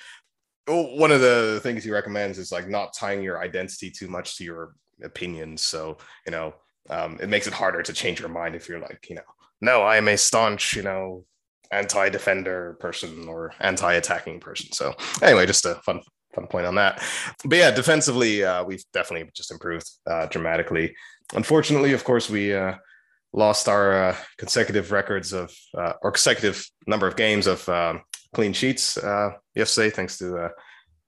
[0.67, 4.43] One of the things he recommends is like not tying your identity too much to
[4.43, 4.73] your
[5.03, 5.61] opinions.
[5.61, 6.53] So you know,
[6.89, 9.21] um, it makes it harder to change your mind if you're like, you know,
[9.61, 11.25] no, I am a staunch, you know,
[11.71, 14.71] anti-defender person or anti-attacking person.
[14.71, 16.01] So anyway, just a fun
[16.33, 17.03] fun point on that.
[17.45, 20.95] But yeah, defensively, uh, we've definitely just improved uh, dramatically.
[21.33, 22.75] Unfortunately, of course, we uh,
[23.33, 28.01] lost our uh, consecutive records of uh, or consecutive number of games of um,
[28.33, 30.49] clean sheets uh, yesterday, thanks to uh,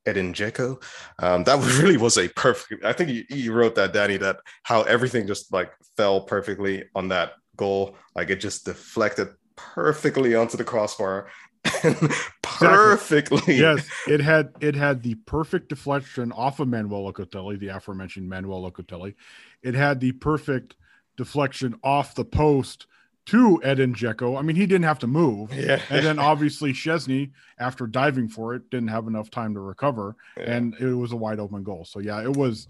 [0.05, 0.81] Edin Dzeko.
[1.19, 2.83] Um, that really was a perfect.
[2.86, 4.17] I think you, you wrote that, Danny.
[4.17, 7.95] That how everything just like fell perfectly on that goal.
[8.15, 11.27] Like it just deflected perfectly onto the crossbar.
[12.41, 13.38] perfectly.
[13.38, 13.57] Exactly.
[13.57, 18.69] Yes, it had it had the perfect deflection off of Manuel Locatelli, the aforementioned Manuel
[18.69, 19.15] Locatelli.
[19.62, 20.75] It had the perfect
[21.17, 22.88] deflection off the post
[23.26, 24.38] to Edin Dzeko.
[24.38, 25.54] I mean, he didn't have to move.
[25.54, 25.82] Yeah.
[25.89, 30.15] And then obviously Szczesny, after diving for it, didn't have enough time to recover.
[30.36, 30.52] Yeah.
[30.56, 31.86] And it was a wide open goal.
[31.86, 32.67] So yeah, it was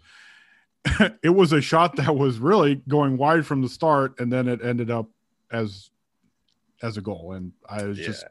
[1.24, 4.64] it was a shot that was really going wide from the start, and then it
[4.64, 5.08] ended up
[5.52, 5.90] as
[6.82, 7.32] as a goal.
[7.34, 8.06] And I was Yeah.
[8.08, 8.26] just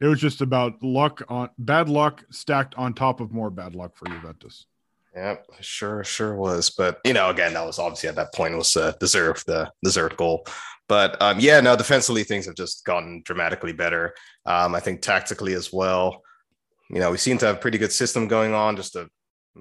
[0.00, 3.96] it was just about luck on bad luck stacked on top of more bad luck
[3.96, 4.66] for Juventus.
[5.14, 6.70] Yeah, sure, sure was.
[6.70, 10.46] But you know, again, that was obviously at that point was deserved the deserved goal.
[10.88, 14.14] But um, yeah, now defensively things have just gotten dramatically better.
[14.44, 16.22] Um, I think tactically as well.
[16.90, 18.76] You know, we seem to have a pretty good system going on.
[18.76, 19.08] Just a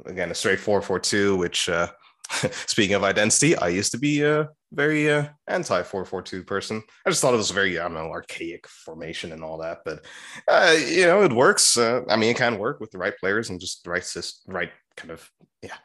[0.05, 1.87] again a straight four four two, which uh,
[2.65, 6.81] speaking of identity, I used to be a very uh, anti 442 person.
[7.05, 9.79] I just thought it was a very, I don't know, archaic formation and all that.
[9.85, 10.03] But,
[10.47, 11.77] uh, you know, it works.
[11.77, 14.53] Uh, I mean, it can work with the right players and just the right, system,
[14.55, 15.29] right kind of,
[15.61, 15.77] yeah,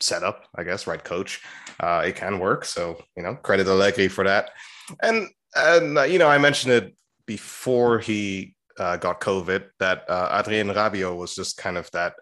[0.00, 1.40] setup, I guess, right coach.
[1.80, 2.64] Uh, it can work.
[2.64, 4.50] So, you know, credit Allegri for that.
[5.02, 6.96] And, and uh, you know, I mentioned it
[7.26, 10.68] before he uh, got COVID that uh, Adrien
[11.16, 12.14] was just kind of that,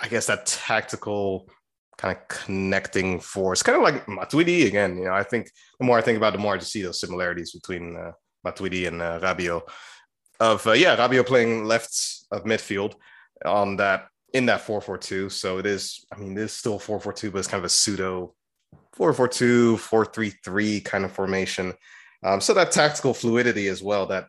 [0.00, 1.48] I guess, that tactical
[1.96, 4.98] kind of connecting force, kind of like Matuidi again.
[4.98, 6.82] You know, I think the more I think about it, the more I just see
[6.82, 8.12] those similarities between uh,
[8.46, 9.60] Matuidi and uh.
[10.40, 11.96] Of uh, yeah, Rabiot playing left
[12.32, 12.94] of midfield
[13.44, 15.32] on that in that 4-4-2.
[15.32, 18.34] So it is, I mean, it is still 4-4-2, but it's kind of a pseudo
[18.96, 21.72] 4-4-2, 4-3-3 kind of formation.
[22.22, 24.26] Um, so that tactical fluidity as well, that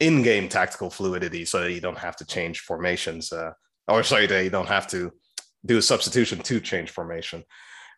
[0.00, 3.52] in-game tactical fluidity, so that you don't have to change formations, uh,
[3.88, 5.12] or sorry, that you don't have to
[5.64, 7.44] do a substitution to change formation.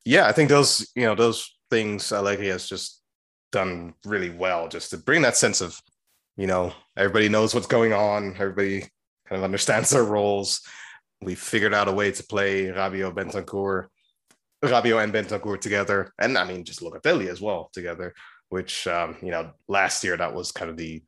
[0.04, 3.00] Yeah, I think those, you know, those things Allegri has just
[3.52, 5.80] done really well, just to bring that sense of,
[6.36, 8.80] you know, everybody knows what's going on, everybody
[9.26, 10.62] kind of understands their roles.
[11.20, 13.86] We figured out a way to play Rabiot Bentancur,
[14.64, 18.14] Rabiot and Bentancur together, and I mean, just Locatelli as well together.
[18.50, 21.02] Which, um, you know, last year that was kind of the,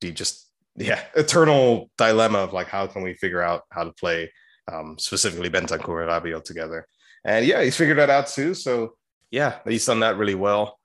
[0.00, 4.30] the just yeah eternal dilemma of like how can we figure out how to play
[4.72, 6.86] um, specifically Bentancur and Rabiot together.
[7.24, 8.54] And yeah, he's figured that out too.
[8.54, 8.94] So
[9.30, 10.78] yeah, he's done that really well.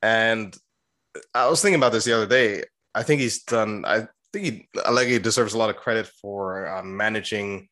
[0.00, 0.56] And
[1.34, 2.64] I was thinking about this the other day.
[2.94, 3.84] I think he's done.
[3.86, 7.68] I think he, Allegri deserves a lot of credit for uh, managing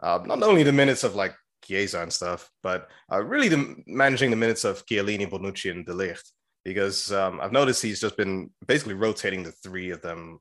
[0.00, 4.30] uh, not only the minutes of like Chiesa and stuff, but uh, really the, managing
[4.30, 6.30] the minutes of Chiellini, Bonucci, and De Ligt.
[6.64, 10.38] Because um, I've noticed he's just been basically rotating the three of them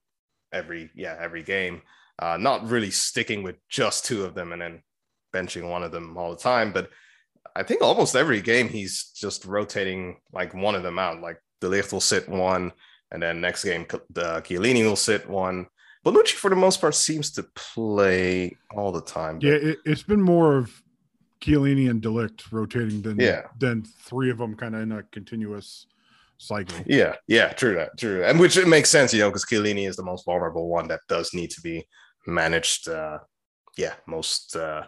[0.53, 1.81] every yeah every game
[2.19, 4.81] uh, not really sticking with just two of them and then
[5.33, 6.71] benching one of them all the time.
[6.71, 6.89] But
[7.55, 11.21] I think almost every game he's just rotating like one of them out.
[11.21, 12.71] Like De Ligt will sit one,
[13.11, 15.67] and then next game the Chiellini will sit one.
[16.05, 19.39] Bonucci, for the most part, seems to play all the time.
[19.39, 19.47] But...
[19.47, 20.81] Yeah, it, has been more of
[21.41, 23.43] Chiellini and De Ligt rotating than yeah.
[23.59, 25.87] than three of them kind of in a continuous
[26.37, 26.77] cycle.
[26.85, 29.95] Yeah, yeah, true that, true, and which it makes sense, you know, because Chiellini is
[29.95, 31.85] the most vulnerable one that does need to be
[32.25, 33.19] managed uh,
[33.77, 34.83] yeah most uh,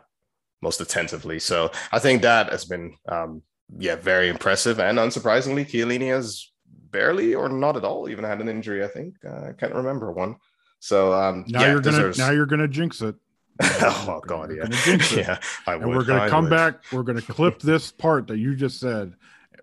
[0.61, 3.41] most attentively so i think that has been um,
[3.77, 8.49] yeah very impressive and unsurprisingly Chiellini has barely or not at all even had an
[8.49, 10.35] injury i think uh, i can't remember one
[10.85, 12.17] so um, now yeah, you're gonna deserves...
[12.17, 13.15] now you're gonna jinx it
[13.61, 16.51] oh god yeah yeah I and would, we're gonna I come would.
[16.51, 19.13] back we're gonna clip this part that you just said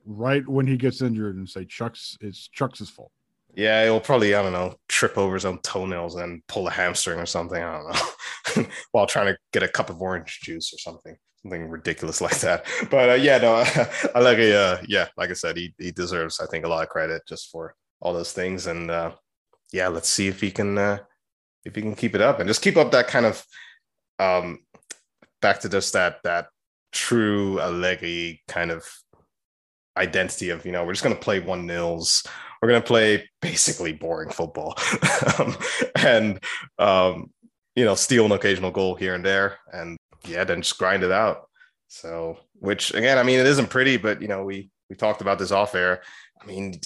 [0.04, 3.12] right when he gets injured and say chuck's it's chuck's fault
[3.54, 7.18] yeah, he'll probably, I don't know, trip over his own toenails and pull a hamstring
[7.18, 7.62] or something.
[7.62, 11.68] I don't know, while trying to get a cup of orange juice or something, something
[11.68, 12.64] ridiculous like that.
[12.90, 13.56] But uh, yeah, no,
[14.14, 16.82] I like a, uh, yeah, like I said, he, he deserves, I think, a lot
[16.82, 18.66] of credit just for all those things.
[18.66, 19.12] And uh,
[19.70, 20.98] yeah, let's see if he can, uh,
[21.64, 23.44] if he can keep it up and just keep up that kind of,
[24.18, 24.59] um,
[25.40, 26.48] back to just that, that
[26.92, 28.85] true Allegri kind of
[29.96, 32.25] identity of, you know, we're just going to play one nils.
[32.61, 34.77] We're going to play basically boring football.
[35.38, 35.57] Um,
[35.94, 36.40] and
[36.79, 37.31] um,
[37.75, 39.96] you know steal an occasional goal here and there and
[40.27, 41.48] yeah then just grind it out.
[41.88, 45.38] So which again i mean it isn't pretty but you know we we talked about
[45.38, 46.03] this off air
[46.42, 46.81] i mean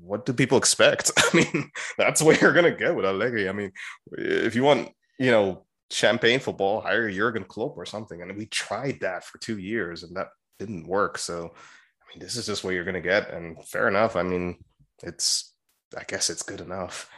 [0.00, 1.10] what do people expect?
[1.18, 3.48] I mean that's where you're going to get with allegri.
[3.48, 3.72] I mean
[4.12, 8.20] if you want you know champagne football hire jurgen klopp or something.
[8.22, 11.18] And we tried that for two years and that didn't work.
[11.18, 13.30] So i mean this is just what you're going to get.
[13.30, 14.16] And fair enough.
[14.16, 14.56] I mean
[15.02, 15.54] it's
[15.96, 17.10] I guess it's good enough.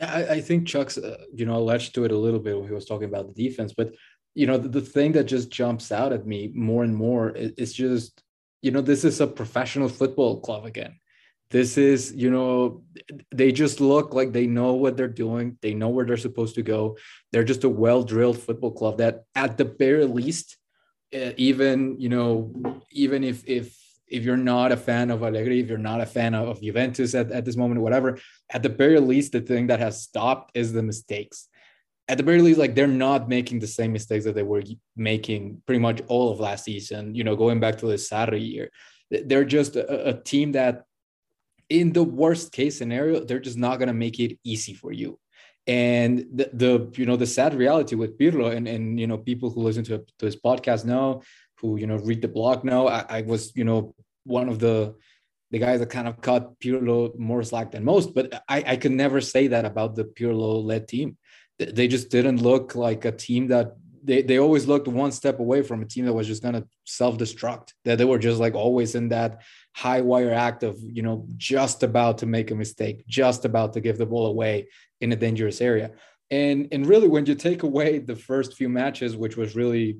[0.00, 2.74] I, I think Chuck's uh, you know alleged to it a little bit when he
[2.74, 3.94] was talking about the defense, but
[4.34, 7.52] you know the, the thing that just jumps out at me more and more is,
[7.56, 8.22] is just
[8.62, 10.96] you know this is a professional football club again.
[11.50, 12.82] This is you know
[13.32, 15.58] they just look like they know what they're doing.
[15.62, 16.96] They know where they're supposed to go.
[17.32, 20.56] They're just a well drilled football club that at the very least,
[21.14, 22.52] uh, even you know
[22.90, 23.76] even if if
[24.08, 27.30] if you're not a fan of Allegri, if you're not a fan of Juventus at,
[27.32, 28.18] at this moment, whatever,
[28.50, 31.48] at the very least, the thing that has stopped is the mistakes.
[32.08, 34.62] At the very least, like they're not making the same mistakes that they were
[34.96, 37.16] making pretty much all of last season.
[37.16, 38.70] You know, going back to the Sarri year,
[39.10, 40.84] they're just a, a team that,
[41.68, 45.18] in the worst case scenario, they're just not going to make it easy for you.
[45.66, 49.50] And the, the you know the sad reality with Pirlo and and you know people
[49.50, 51.22] who listen to, to his podcast know,
[51.60, 53.94] who you know read the blog know, I, I was you know
[54.24, 54.94] one of the
[55.50, 58.14] the guys that kind of cut Pirlo more slack than most.
[58.14, 61.16] But I, I could never say that about the Pirlo led team.
[61.58, 65.62] They just didn't look like a team that they, they always looked one step away
[65.62, 68.94] from a team that was just going to self-destruct that they were just like always
[68.94, 69.42] in that
[69.74, 73.80] high wire act of you know just about to make a mistake just about to
[73.80, 74.68] give the ball away
[75.00, 75.90] in a dangerous area.
[76.30, 79.98] And and really when you take away the first few matches which was really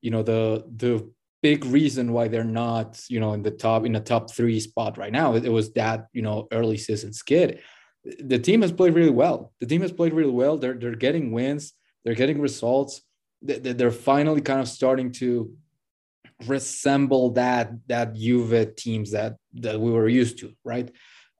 [0.00, 1.10] you know the the
[1.42, 4.98] big reason why they're not you know in the top in the top three spot
[4.98, 7.60] right now it, it was that you know early season skid.
[8.04, 9.52] The team has played really well.
[9.60, 10.56] The team has played really well.
[10.56, 11.72] They're they're getting wins.
[12.04, 13.02] They're getting results
[13.42, 15.52] they're finally kind of starting to
[16.46, 20.90] resemble that that Juve teams that that we were used to, right?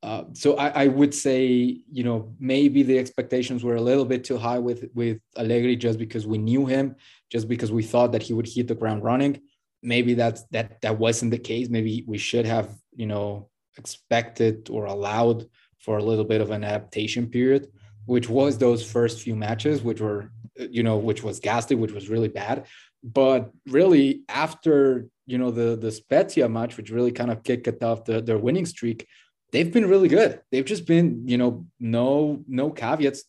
[0.03, 4.24] Uh, so I, I, would say, you know, maybe the expectations were a little bit
[4.24, 6.96] too high with with Allegri just because we knew him,
[7.28, 9.42] just because we thought that he would hit the ground running.
[9.82, 11.68] Maybe that's that that wasn't the case.
[11.68, 15.46] Maybe we should have, you know, expected or allowed
[15.78, 17.68] for a little bit of an adaptation period,
[18.07, 21.92] which was those first few matches, which were Uh, you know, which was ghastly, which
[21.92, 22.66] was really bad.
[23.03, 28.05] But really, after you know the the Spezia match, which really kind of kicked off
[28.05, 29.07] the, their winning streak,
[29.53, 30.40] they've been really good.
[30.51, 33.24] They've just been, you know, no no caveats,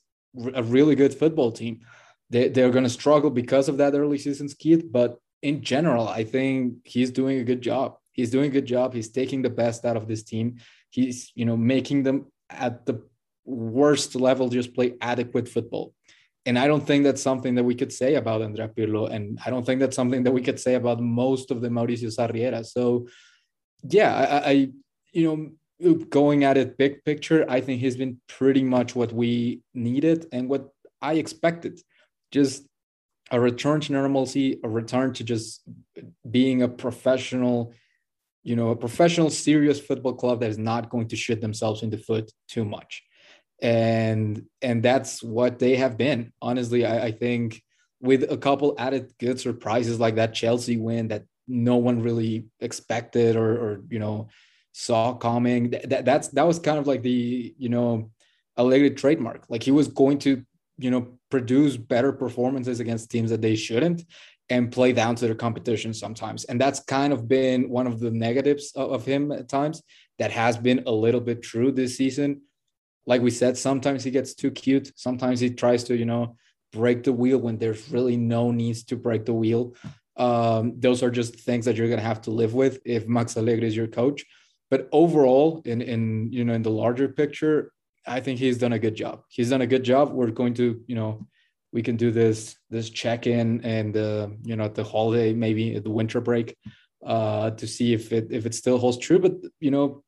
[0.53, 1.81] a really good football team.
[2.29, 6.23] They they're going to struggle because of that early season skid, but in general, I
[6.23, 7.97] think he's doing a good job.
[8.11, 8.93] He's doing a good job.
[8.93, 10.57] He's taking the best out of this team.
[10.89, 13.01] He's, you know, making them at the
[13.45, 15.93] worst level just play adequate football
[16.45, 19.49] and I don't think that's something that we could say about Andrea Pirlo, and I
[19.49, 22.63] don't think that's something that we could say about most of the Maurizio Sarri era.
[22.63, 23.07] So,
[23.83, 24.69] yeah, I, I,
[25.11, 29.61] you know, going at it big picture, I think he's been pretty much what we
[29.73, 30.69] needed and what
[31.01, 31.79] I expected.
[32.31, 32.65] Just
[33.29, 35.61] a return to normalcy, a return to just
[36.29, 37.73] being a professional,
[38.43, 41.91] you know, a professional, serious football club that is not going to shoot themselves in
[41.91, 43.03] the foot too much
[43.61, 46.33] and and that's what they have been.
[46.41, 47.61] Honestly, I, I think
[48.01, 53.35] with a couple added good surprises like that Chelsea win that no one really expected
[53.35, 54.29] or, or you know
[54.71, 55.71] saw coming.
[55.71, 58.11] That, that's that was kind of like the you know
[58.57, 59.45] Allegri trademark.
[59.49, 60.43] Like he was going to
[60.77, 64.03] you know produce better performances against teams that they shouldn't
[64.49, 66.43] and play down to their competition sometimes.
[66.45, 69.81] And that's kind of been one of the negatives of, of him at times.
[70.19, 72.41] That has been a little bit true this season
[73.05, 74.91] like we said, sometimes he gets too cute.
[74.95, 76.35] Sometimes he tries to, you know,
[76.71, 79.75] break the wheel when there's really no needs to break the wheel.
[80.17, 83.67] Um, those are just things that you're gonna have to live with if Max Allegri
[83.67, 84.25] is your coach.
[84.69, 87.71] But overall, in in you know in the larger picture,
[88.05, 89.23] I think he's done a good job.
[89.29, 90.11] He's done a good job.
[90.11, 91.27] We're going to, you know,
[91.73, 95.89] we can do this this check in and uh, you know the holiday maybe the
[95.89, 96.57] winter break
[97.05, 99.19] uh, to see if it if it still holds true.
[99.19, 100.03] But you know,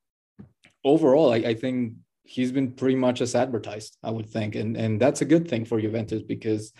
[0.83, 4.99] overall, I, I think he's been pretty much as advertised, I would think, and and
[4.99, 6.73] that's a good thing for Juventus because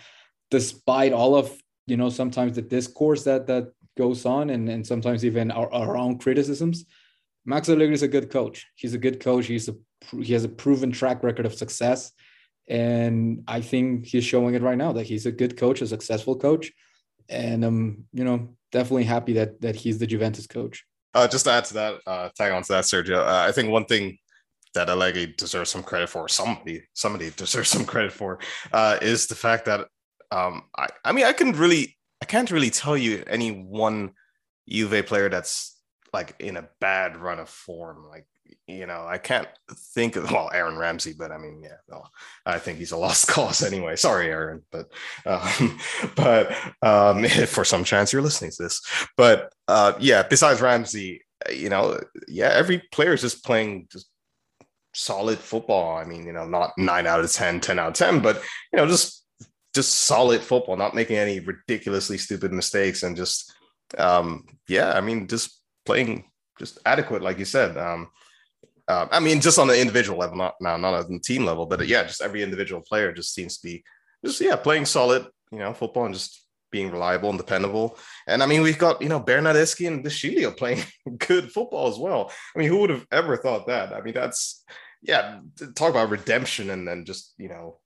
[0.50, 5.24] despite all of you know sometimes the discourse that that goes on and and sometimes
[5.24, 6.84] even our, our own criticisms,
[7.44, 8.66] Max Allegri is a good coach.
[8.74, 9.46] He's a good coach.
[9.46, 9.74] He's a
[10.20, 12.12] he has a proven track record of success,
[12.68, 16.36] and I think he's showing it right now that he's a good coach, a successful
[16.36, 16.72] coach,
[17.28, 20.84] and um you know definitely happy that that he's the Juventus coach.
[21.14, 23.18] Uh, just to add to that, uh, tag on to that, Sergio.
[23.18, 24.18] Uh, I think one thing
[24.74, 28.38] that Allegri deserves some credit for, somebody somebody deserves some credit for,
[28.72, 29.88] uh, is the fact that
[30.30, 34.12] um, I, I mean I can really I can't really tell you any one
[34.68, 35.78] Juve player that's
[36.12, 38.06] like in a bad run of form.
[38.08, 38.26] Like
[38.66, 39.48] you know I can't
[39.94, 42.04] think of well Aaron Ramsey, but I mean yeah, no,
[42.46, 43.96] I think he's a lost cause anyway.
[43.96, 44.86] Sorry, Aaron, but
[45.26, 45.78] um,
[46.16, 46.52] but
[46.82, 48.80] um, for some chance you're listening to this,
[49.16, 51.22] but uh, yeah, besides Ramsey,
[51.52, 54.08] you know, yeah, every player is just playing just
[54.94, 55.96] solid football.
[55.96, 58.42] I mean, you know, not nine out of 10, 10 out of 10, but,
[58.72, 59.24] you know, just,
[59.74, 63.52] just solid football, not making any ridiculously stupid mistakes and just,
[63.98, 66.24] um, yeah, I mean, just playing
[66.58, 67.76] just adequate, like you said.
[67.76, 68.08] Um,
[68.86, 71.66] uh, I mean, just on the individual level, not now, not on the team level,
[71.66, 73.84] but yeah, just every individual player just seems to be
[74.24, 76.43] just, yeah, playing solid, you know, football and just
[76.74, 77.86] being reliable and dependable.
[78.26, 80.82] And I mean, we've got, you know, Bernardeschi and De Sciglio playing
[81.28, 82.22] good football as well.
[82.54, 83.92] I mean, who would have ever thought that?
[83.92, 84.64] I mean, that's,
[85.00, 85.40] yeah,
[85.76, 87.78] talk about redemption and then just you know,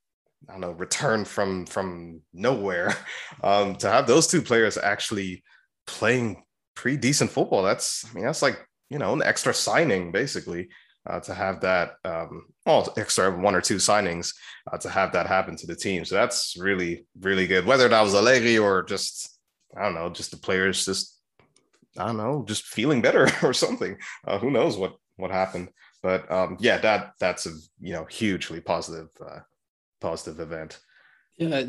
[0.48, 2.90] I don't know, return from from nowhere.
[3.50, 5.42] Um, to have those two players actually
[5.86, 6.42] playing
[6.74, 8.58] pretty decent football, that's I mean that's like
[8.90, 10.68] you know an extra signing basically.
[11.08, 14.34] uh, to have that, um, well, extra one or two signings
[14.70, 16.04] uh, to have that happen to the team.
[16.04, 17.64] So that's really, really good.
[17.64, 19.38] Whether that was Allegri or just,
[19.74, 21.18] I don't know, just the players just,
[21.96, 23.96] I don't know, just feeling better or something.
[24.26, 25.70] Uh, who knows what what happened?
[26.02, 29.40] But um, yeah, that that's a you know hugely positive uh,
[30.00, 30.78] positive event.
[31.38, 31.62] Yeah,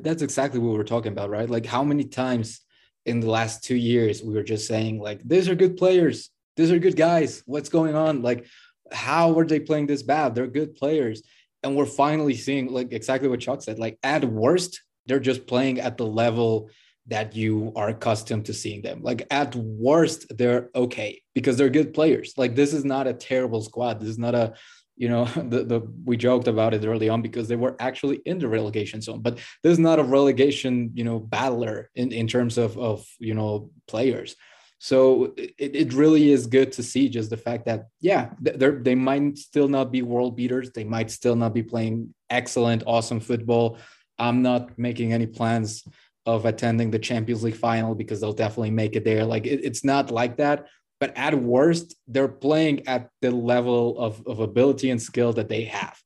[0.00, 1.50] that's exactly what we're talking about, right?
[1.50, 2.60] Like how many times
[3.04, 6.72] in the last two years we were just saying like these are good players, these
[6.72, 7.42] are good guys.
[7.46, 8.22] What's going on?
[8.22, 8.46] Like
[8.92, 10.34] how are they playing this bad?
[10.34, 11.22] They're good players,
[11.62, 13.78] and we're finally seeing like exactly what Chuck said.
[13.78, 16.70] Like at worst, they're just playing at the level
[17.08, 19.02] that you are accustomed to seeing them.
[19.02, 22.34] Like at worst, they're okay because they're good players.
[22.36, 24.00] Like this is not a terrible squad.
[24.00, 24.54] This is not a,
[24.96, 28.38] you know, the, the we joked about it early on because they were actually in
[28.38, 29.22] the relegation zone.
[29.22, 33.34] But this is not a relegation, you know, battler in, in terms of of you
[33.34, 34.36] know players.
[34.78, 38.94] So it, it really is good to see just the fact that yeah, they they
[38.94, 40.70] might still not be world beaters.
[40.70, 43.78] They might still not be playing excellent, awesome football.
[44.18, 45.84] I'm not making any plans
[46.26, 49.24] of attending the Champions League final because they'll definitely make it there.
[49.24, 50.66] Like it, it's not like that.
[51.00, 55.64] But at worst, they're playing at the level of, of ability and skill that they
[55.64, 55.96] have.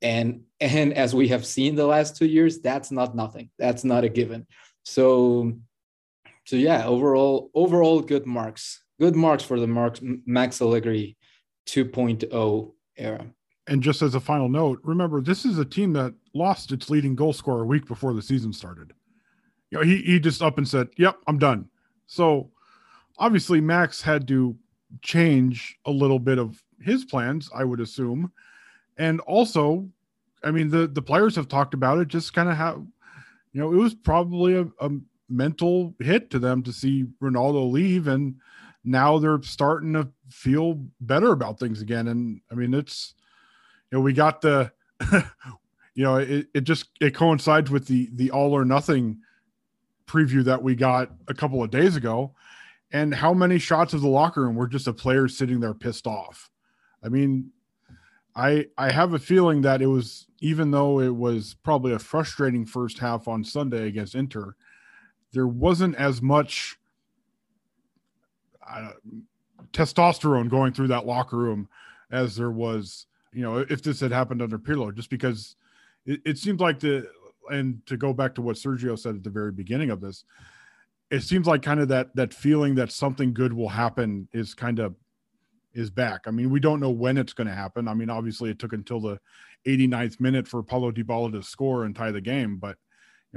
[0.00, 3.50] And and as we have seen the last two years, that's not nothing.
[3.58, 4.46] That's not a given.
[4.84, 5.52] So
[6.48, 8.82] so yeah, overall, overall good marks.
[9.00, 11.16] Good marks for the Marks Max Allegri
[11.66, 13.26] 2.0 era.
[13.66, 17.14] And just as a final note, remember this is a team that lost its leading
[17.14, 18.92] goal scorer a week before the season started
[19.70, 21.68] you know, he he just up and said, "Yep, I'm done."
[22.06, 22.50] So
[23.18, 24.56] obviously, Max had to
[25.02, 28.32] change a little bit of his plans, I would assume,
[28.96, 29.88] and also,
[30.42, 32.08] I mean, the the players have talked about it.
[32.08, 32.86] Just kind of how,
[33.52, 34.90] you know, it was probably a, a
[35.28, 38.36] mental hit to them to see Ronaldo leave, and
[38.84, 42.08] now they're starting to feel better about things again.
[42.08, 43.14] And I mean, it's
[43.90, 44.72] you know, we got the.
[45.94, 49.18] you know, it, it just it coincides with the the all or nothing
[50.08, 52.34] preview that we got a couple of days ago
[52.90, 56.06] and how many shots of the locker room were just a player sitting there pissed
[56.06, 56.50] off
[57.04, 57.50] i mean
[58.34, 62.64] i i have a feeling that it was even though it was probably a frustrating
[62.64, 64.54] first half on sunday against inter
[65.32, 66.78] there wasn't as much
[68.68, 68.92] uh,
[69.72, 71.68] testosterone going through that locker room
[72.10, 75.56] as there was you know if this had happened under pirlo just because
[76.06, 77.06] it, it seems like the
[77.50, 80.24] and to go back to what Sergio said at the very beginning of this,
[81.10, 84.78] it seems like kind of that that feeling that something good will happen is kind
[84.78, 84.94] of
[85.74, 86.22] is back.
[86.26, 87.88] I mean, we don't know when it's going to happen.
[87.88, 89.20] I mean, obviously it took until the
[89.66, 92.76] 89th minute for Paulo Dybala to score and tie the game, but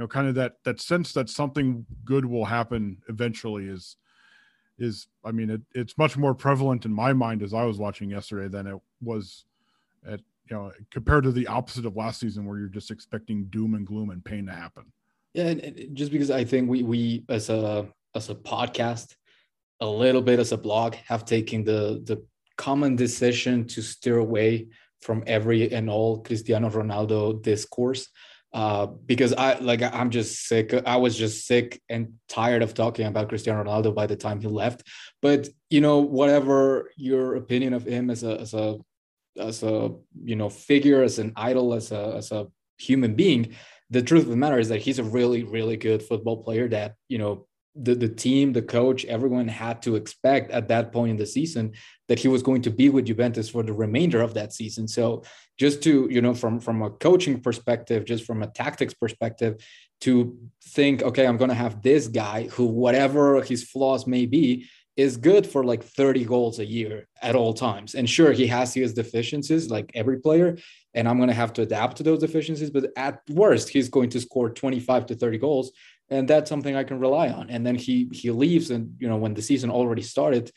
[0.02, 3.96] know, kind of that that sense that something good will happen eventually is
[4.78, 8.10] is I mean, it, it's much more prevalent in my mind as I was watching
[8.10, 9.44] yesterday than it was
[10.06, 13.74] at you know, compared to the opposite of last season where you're just expecting doom
[13.74, 14.84] and gloom and pain to happen.
[15.34, 19.14] Yeah, and just because I think we we as a as a podcast,
[19.80, 22.24] a little bit as a blog, have taken the the
[22.56, 24.68] common decision to steer away
[25.00, 28.08] from every and all Cristiano Ronaldo discourse.
[28.52, 30.74] Uh, because I like I'm just sick.
[30.86, 34.46] I was just sick and tired of talking about Cristiano Ronaldo by the time he
[34.46, 34.82] left.
[35.22, 38.78] But you know, whatever your opinion of him as a as a
[39.38, 39.92] as a
[40.22, 43.56] you know figure, as an idol, as a as a human being,
[43.88, 46.96] the truth of the matter is that he's a really really good football player that
[47.08, 51.16] you know the, the team, the coach, everyone had to expect at that point in
[51.16, 51.72] the season
[52.08, 54.86] that he was going to be with Juventus for the remainder of that season.
[54.86, 55.22] So
[55.58, 59.64] just to, you know, from, from a coaching perspective, just from a tactics perspective,
[60.02, 64.66] to think, okay, I'm going to have this guy who, whatever his flaws may be,
[64.96, 67.94] is good for like 30 goals a year at all times.
[67.94, 70.58] And sure, he has his deficiencies like every player,
[70.92, 72.70] and I'm going to have to adapt to those deficiencies.
[72.70, 75.72] But at worst, he's going to score 25 to 30 goals,
[76.10, 77.50] and that's something I can rely on.
[77.50, 80.50] And then he he leaves, and you know when the season already started,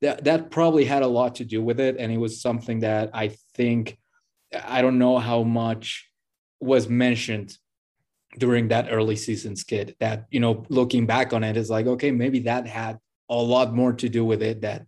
[0.00, 3.10] that that probably had a lot to do with it, and it was something that
[3.14, 3.98] I think
[4.64, 6.08] I don't know how much
[6.60, 7.56] was mentioned
[8.38, 12.10] during that early season skid that you know looking back on it is like okay
[12.10, 12.98] maybe that had
[13.28, 14.86] a lot more to do with it that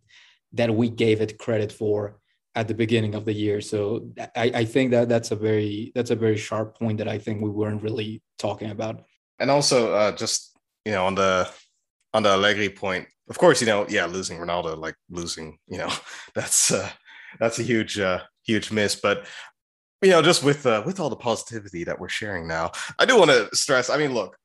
[0.54, 2.18] that we gave it credit for
[2.54, 3.60] at the beginning of the year.
[3.60, 7.18] So I, I think that that's a very that's a very sharp point that I
[7.18, 9.02] think we weren't really talking about.
[9.38, 11.50] And also, uh, just you know, on the
[12.12, 15.90] on the Allegri point, of course, you know, yeah, losing Ronaldo, like losing, you know,
[16.34, 16.90] that's uh,
[17.40, 18.94] that's a huge uh, huge miss.
[18.94, 19.26] But
[20.02, 23.18] you know, just with uh, with all the positivity that we're sharing now, I do
[23.18, 23.90] want to stress.
[23.90, 24.36] I mean, look,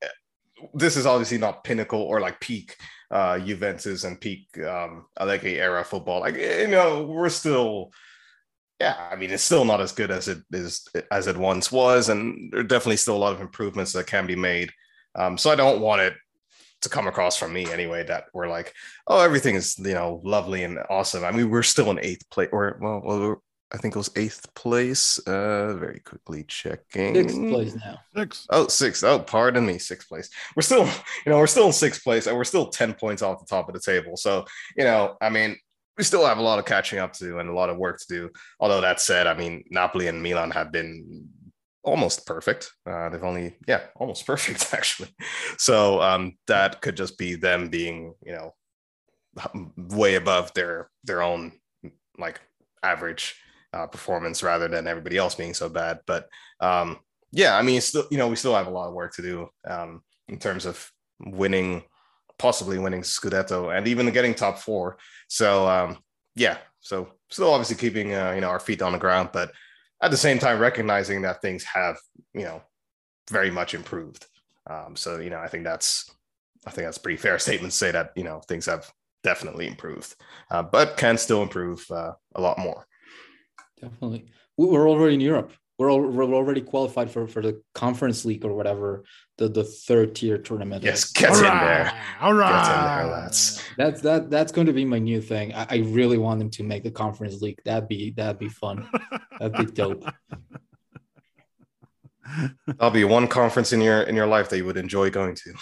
[0.74, 2.76] this is obviously not pinnacle or like peak
[3.12, 6.22] uh, Juventus and peak um, Allegri era football.
[6.22, 7.92] Like you know, we're still
[8.80, 12.10] yeah, I mean, it's still not as good as it is as it once was,
[12.10, 14.72] and there are definitely still a lot of improvements that can be made.
[15.16, 16.14] Um, so I don't want it
[16.82, 18.74] to come across from me anyway that we're like,
[19.08, 21.26] oh, everything is you know lovely and awesome.
[21.26, 24.54] I mean, we're still in eighth place, or well, well I think it was eighth
[24.56, 25.20] place.
[25.20, 27.16] Uh, very quickly checking.
[27.16, 28.00] Sixth place now.
[28.16, 28.48] Six.
[28.50, 29.04] Oh, six.
[29.04, 30.30] Oh, pardon me, sixth place.
[30.56, 30.86] We're still,
[31.26, 33.68] you know, we're still in sixth place, and we're still ten points off the top
[33.68, 34.18] of the table.
[34.18, 35.58] So, you know, I mean,
[36.00, 38.00] we still have a lot of catching up to do and a lot of work
[38.00, 38.30] to do.
[38.62, 41.28] Although that said, I mean, Napoli and Milan have been
[41.84, 42.72] almost perfect.
[42.90, 45.10] Uh, they've only, yeah, almost perfect actually.
[45.58, 48.56] So um, that could just be them being, you know,
[49.76, 51.52] way above their their own
[52.18, 52.40] like
[52.82, 53.36] average
[53.74, 56.00] uh, performance rather than everybody else being so bad.
[56.08, 56.30] But
[56.62, 57.00] um,
[57.34, 59.50] yeah, I mean, still, you know, we still have a lot of work to do
[59.68, 60.90] um, in terms of
[61.20, 61.84] winning,
[62.40, 64.98] possibly winning Scudetto, and even getting top four.
[65.28, 65.98] So um,
[66.36, 69.52] yeah, so still obviously keeping uh, you know our feet on the ground, but
[70.02, 71.98] at the same time recognizing that things have
[72.34, 72.64] you know
[73.30, 74.26] very much improved.
[74.68, 76.10] Um, so you know, I think that's
[76.66, 78.92] I think that's pretty fair statement to say that you know things have
[79.24, 80.16] definitely improved,
[80.50, 82.86] uh, but can still improve uh, a lot more.
[83.80, 84.26] Definitely.
[84.58, 85.54] We're already in Europe.
[85.80, 89.06] We're, all, we're already qualified for, for the conference league or whatever,
[89.38, 90.84] the, the third tier tournament.
[90.84, 91.94] Yes, get in there.
[92.20, 92.66] All right.
[92.66, 93.64] Get in there, lads.
[93.78, 95.54] That's that that's going to be my new thing.
[95.54, 97.60] I, I really want them to make the conference league.
[97.64, 98.90] That'd be that'd be fun.
[99.40, 100.04] that'd be dope.
[102.68, 105.54] That'll be one conference in your in your life that you would enjoy going to.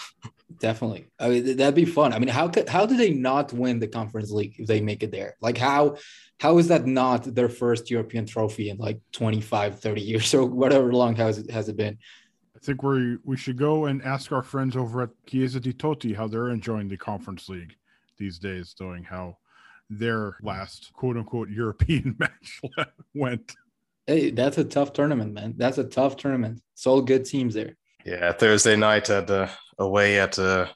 [0.60, 1.08] Definitely.
[1.18, 2.12] I mean, that'd be fun.
[2.12, 5.02] I mean, how could how do they not win the conference league if they make
[5.02, 5.36] it there?
[5.40, 5.96] Like how
[6.40, 10.92] how is that not their first European trophy in like 25, 30 years or whatever
[10.92, 11.98] long has it has it been?
[12.56, 16.14] I think we we should go and ask our friends over at Chiesa di Totti
[16.14, 17.74] how they're enjoying the conference league
[18.18, 19.36] these days, knowing how
[19.90, 22.60] their last quote unquote European match
[23.14, 23.54] went.
[24.06, 25.54] Hey, that's a tough tournament, man.
[25.56, 26.62] That's a tough tournament.
[26.72, 27.76] It's all good teams there.
[28.04, 30.66] Yeah, Thursday night at uh, away at uh,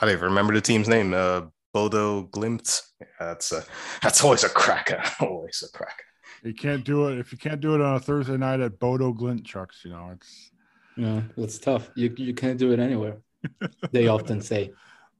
[0.00, 1.14] I don't even remember the team's name.
[1.14, 1.42] Uh,
[1.74, 2.82] Bodo Glimt.
[3.00, 3.64] Yeah, that's a
[4.00, 5.02] that's always a cracker.
[5.20, 6.04] always a cracker.
[6.42, 9.12] You can't do it if you can't do it on a Thursday night at Bodo
[9.12, 9.82] Glimt trucks.
[9.84, 10.50] You know it's
[10.96, 11.90] yeah, it's tough.
[11.96, 13.18] You you can't do it anywhere.
[13.90, 14.72] they often say.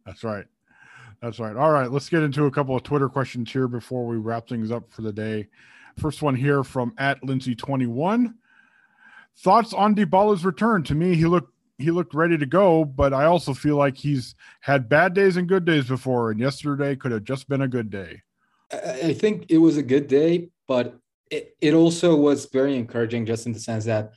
[0.06, 0.44] That's right.
[1.20, 1.56] That's right.
[1.56, 4.70] All right, let's get into a couple of Twitter questions here before we wrap things
[4.70, 5.48] up for the day.
[5.98, 8.34] First one here from at Lindsay21.
[9.38, 10.82] Thoughts on Dybala's return?
[10.84, 14.34] To me, he looked he looked ready to go, but I also feel like he's
[14.60, 17.90] had bad days and good days before, and yesterday could have just been a good
[17.90, 18.22] day.
[18.72, 20.96] I think it was a good day, but
[21.30, 24.12] it, it also was very encouraging just in the sense that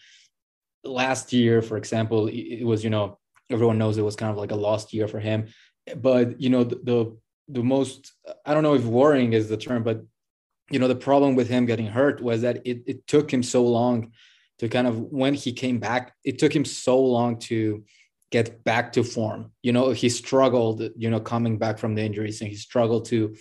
[0.84, 4.52] last year, for example, it was, you know, everyone knows it was kind of like
[4.52, 5.48] a lost year for him.
[5.96, 7.18] But, you know, the, the,
[7.50, 8.14] the most,
[8.46, 10.04] I don't know if worrying is the term, but,
[10.70, 13.66] you know, the problem with him getting hurt was that it, it took him so
[13.66, 14.12] long
[14.60, 17.84] to kind of when he came back, it took him so long to
[18.32, 19.52] get back to form.
[19.62, 23.36] You know, he struggled, you know, coming back from the injuries and he struggled to,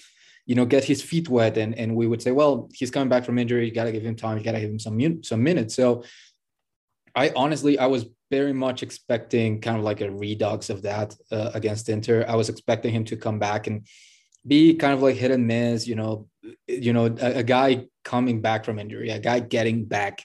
[0.44, 1.58] you know, get his feet wet.
[1.58, 3.66] And, and we would say, well, he's coming back from injury.
[3.66, 4.38] You got to give him time.
[4.38, 5.74] You got to give him some, some minutes.
[5.74, 6.04] So
[7.14, 11.50] I honestly, I was very much expecting kind of like a redux of that uh,
[11.54, 12.24] against Inter.
[12.28, 13.86] I was expecting him to come back and
[14.46, 16.28] be kind of like hit and miss, you know,
[16.68, 20.24] you know, a, a guy coming back from injury, a guy getting back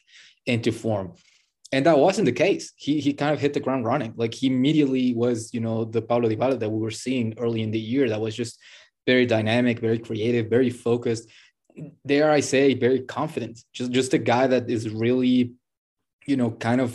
[0.51, 1.13] into form.
[1.71, 2.73] And that wasn't the case.
[2.75, 4.13] He he kind of hit the ground running.
[4.17, 7.71] Like he immediately was, you know, the Paulo Dybala that we were seeing early in
[7.71, 8.09] the year.
[8.09, 8.59] That was just
[9.07, 11.29] very dynamic, very creative, very focused.
[12.05, 13.63] Dare I say, very confident.
[13.77, 15.53] Just just a guy that is really,
[16.27, 16.89] you know, kind of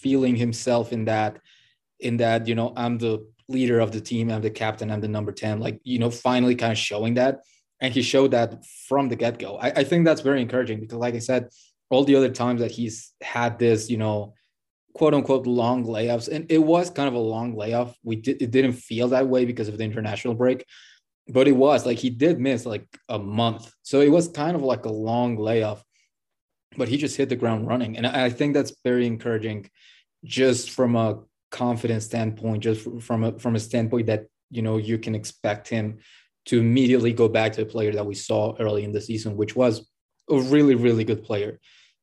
[0.00, 1.32] feeling himself in that,
[1.98, 3.14] in that, you know, I'm the
[3.48, 5.58] leader of the team, I'm the captain, I'm the number 10.
[5.58, 7.40] Like, you know, finally kind of showing that.
[7.80, 9.56] And he showed that from the get-go.
[9.56, 11.48] I, I think that's very encouraging because, like I said,
[11.90, 14.34] all the other times that he's had this, you know,
[14.94, 17.96] quote unquote long layoffs, and it was kind of a long layoff.
[18.02, 20.64] We did it didn't feel that way because of the international break,
[21.28, 24.62] but it was like he did miss like a month, so it was kind of
[24.62, 25.84] like a long layoff.
[26.76, 29.68] But he just hit the ground running, and I think that's very encouraging,
[30.24, 31.20] just from a
[31.50, 35.98] confidence standpoint, just from a from a standpoint that you know you can expect him
[36.46, 39.56] to immediately go back to a player that we saw early in the season, which
[39.56, 39.88] was
[40.30, 41.58] a really really good player.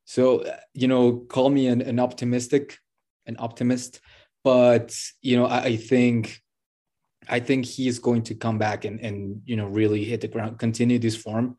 [0.07, 2.77] So, uh, you know, call me an, an optimistic,
[3.25, 3.99] an optimist,
[4.41, 6.41] but you know, I, I think
[7.27, 10.59] I think he's going to come back and and you know really hit the ground,
[10.59, 11.57] continue this form,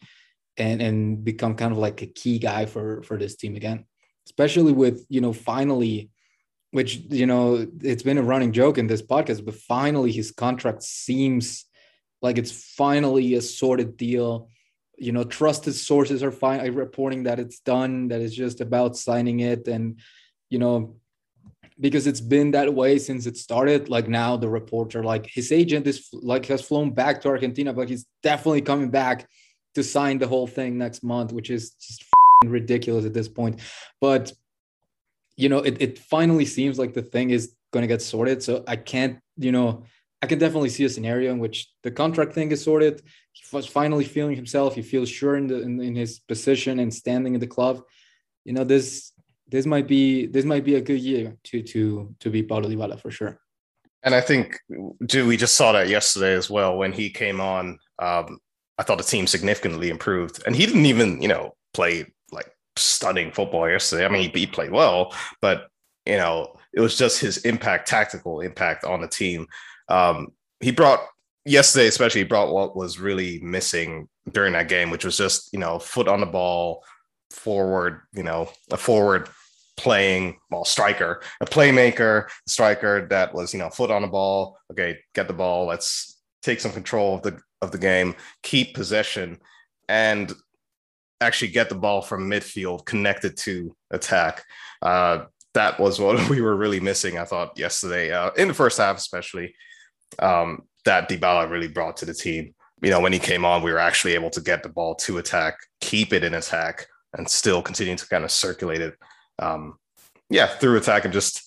[0.57, 3.85] and and become kind of like a key guy for for this team again.
[4.25, 6.09] Especially with you know finally,
[6.71, 10.83] which you know it's been a running joke in this podcast, but finally his contract
[10.83, 11.67] seems
[12.23, 14.49] like it's finally a sorted deal
[14.99, 18.97] you know, trusted sources are fine uh, reporting that it's done, that it's just about
[18.97, 19.99] signing it, and
[20.51, 20.97] you know,
[21.81, 23.89] because it's been that way since it started.
[23.89, 27.73] Like now, the reports are like his agent is like has flown back to Argentina,
[27.73, 29.29] but he's definitely coming back
[29.75, 32.05] to sign the whole thing next month, which is just
[32.45, 33.61] ridiculous at this point.
[34.01, 34.33] But
[35.37, 38.43] you know, it, it finally seems like the thing is going to get sorted.
[38.43, 39.85] So I can't, you know,
[40.21, 43.03] I can definitely see a scenario in which the contract thing is sorted.
[43.33, 44.75] He was finally feeling himself.
[44.75, 47.83] He feels sure in, the, in, in his position and standing in the club.
[48.45, 49.13] You know, this
[49.47, 53.01] this might be this might be a good year to to to be Paulo Dybala
[53.01, 53.41] for sure.
[54.03, 54.59] And I think,
[55.05, 57.79] dude, we just saw that yesterday as well when he came on.
[57.99, 58.39] Um,
[58.79, 63.33] I thought the team significantly improved, and he didn't even, you know, play like stunning
[63.33, 64.05] football yesterday.
[64.05, 65.69] I mean, he, he played well, but
[66.07, 69.47] you know, it was just his impact, tactical impact on the team.
[69.89, 70.29] Um,
[70.61, 71.01] he brought
[71.45, 75.59] yesterday, especially, he brought what was really missing during that game, which was just you
[75.59, 76.85] know, foot on the ball,
[77.31, 79.29] forward, you know, a forward
[79.77, 84.59] playing well striker, a playmaker, striker that was you know foot on the ball.
[84.71, 85.67] Okay, get the ball.
[85.67, 89.39] Let's take some control of the of the game, keep possession,
[89.89, 90.33] and
[91.21, 94.45] actually get the ball from midfield connected to attack.
[94.83, 95.25] Uh,
[95.55, 97.19] that was what we were really missing.
[97.19, 99.55] I thought yesterday uh, in the first half, especially
[100.19, 102.55] um, that Dybala really brought to the team.
[102.83, 105.19] You know, when he came on, we were actually able to get the ball to
[105.19, 106.87] attack, keep it in attack,
[107.17, 108.95] and still continue to kind of circulate it
[109.39, 109.79] um,
[110.31, 111.45] yeah, through attack and just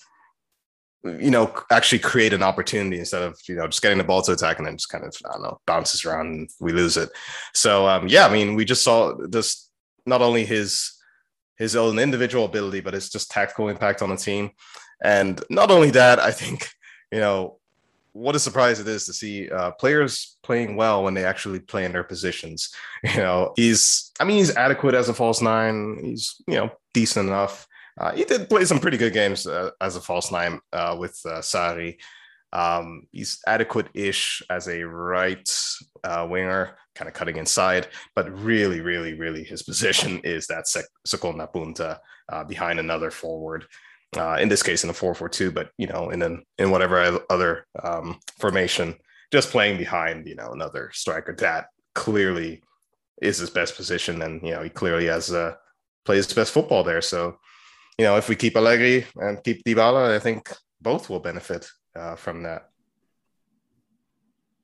[1.04, 4.34] you know actually create an opportunity instead of you know just getting the ball to
[4.34, 7.10] attack and then just kind of I don't know bounces around and we lose it.
[7.54, 9.70] So um, yeah, I mean we just saw this
[10.06, 10.94] not only his
[11.58, 14.52] his own individual ability but his just tactical impact on the team,
[15.04, 16.70] and not only that I think
[17.12, 17.60] you know
[18.14, 21.86] what a surprise it is to see uh, players playing well when they actually play
[21.86, 22.74] in their positions.
[23.04, 25.98] You know, he's, I mean, he's adequate as a false nine.
[26.04, 27.68] He's, you know, decent enough.
[28.00, 31.20] Uh, he did play some pretty good games uh, as a false nine uh, with
[31.26, 31.98] uh, Sarri.
[32.54, 35.50] Um, he's adequate-ish as a right
[36.04, 40.86] uh, winger, kind of cutting inside, but really, really, really, his position is that sec-
[41.06, 42.00] seconda punta
[42.30, 43.66] uh, behind another forward.
[44.18, 47.66] Uh, in this case, in a four-four-two, but you know, in an in whatever other
[47.82, 48.96] um, formation,
[49.32, 52.62] just playing behind, you know, another striker that clearly
[53.22, 55.54] is his best position, and you know, he clearly has uh,
[56.04, 57.02] plays his best football there.
[57.02, 57.38] So
[57.98, 60.52] you know, if we keep Allegri and keep Dybala, I think
[60.82, 62.70] both will benefit uh, from that.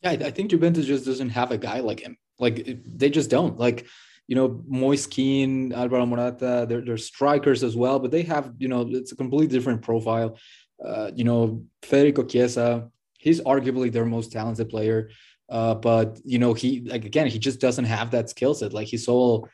[0.02, 2.18] Yeah, I think Juventus just doesn't have a guy like him.
[2.40, 3.58] Like they just don't.
[3.58, 3.86] Like,
[4.28, 8.68] you know, Moise Kean, Alvaro Morata, they're, they're strikers as well, but they have, you
[8.68, 10.38] know, it's a completely different profile.
[10.84, 15.10] Uh, you know, Federico Chiesa, he's arguably their most talented player.
[15.50, 18.74] Uh, but you know, he like again, he just doesn't have that skill set.
[18.74, 19.48] Like he's all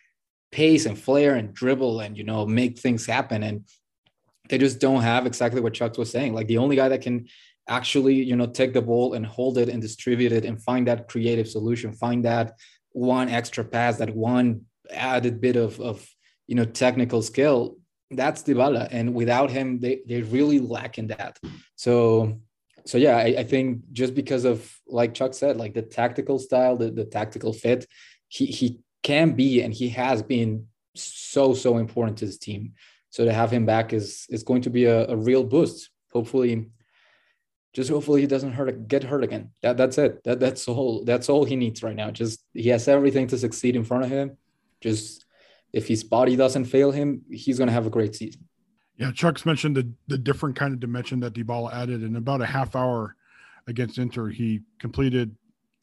[0.54, 3.66] pace and flair and dribble and you know make things happen and
[4.50, 7.28] they just don't have exactly what Chuck was saying like the only guy that can
[7.68, 11.08] actually you know take the ball and hold it and distribute it and find that
[11.08, 12.54] creative solution find that
[12.94, 16.08] one extra pass that one added bit of of
[16.48, 17.78] you know technical skill
[18.12, 21.40] that's Dybala and without him they they really lack in that
[21.76, 22.40] so
[22.86, 26.78] so yeah I, I think just because of like Chuck said like the tactical style
[26.78, 27.88] the, the tactical fit
[28.28, 32.74] he he can be and he has been so so important to his team.
[33.10, 35.90] So to have him back is is going to be a, a real boost.
[36.12, 36.70] Hopefully,
[37.74, 39.52] just hopefully he doesn't hurt get hurt again.
[39.62, 40.24] That that's it.
[40.24, 42.12] That that's all that's all he needs right now.
[42.12, 44.38] Just he has everything to succeed in front of him.
[44.80, 45.26] Just
[45.72, 48.48] if his body doesn't fail him, he's gonna have a great season.
[48.98, 52.46] Yeah, Chuck's mentioned the the different kind of dimension that Dybala added in about a
[52.46, 53.16] half hour
[53.68, 54.30] against Inter.
[54.30, 55.36] He completed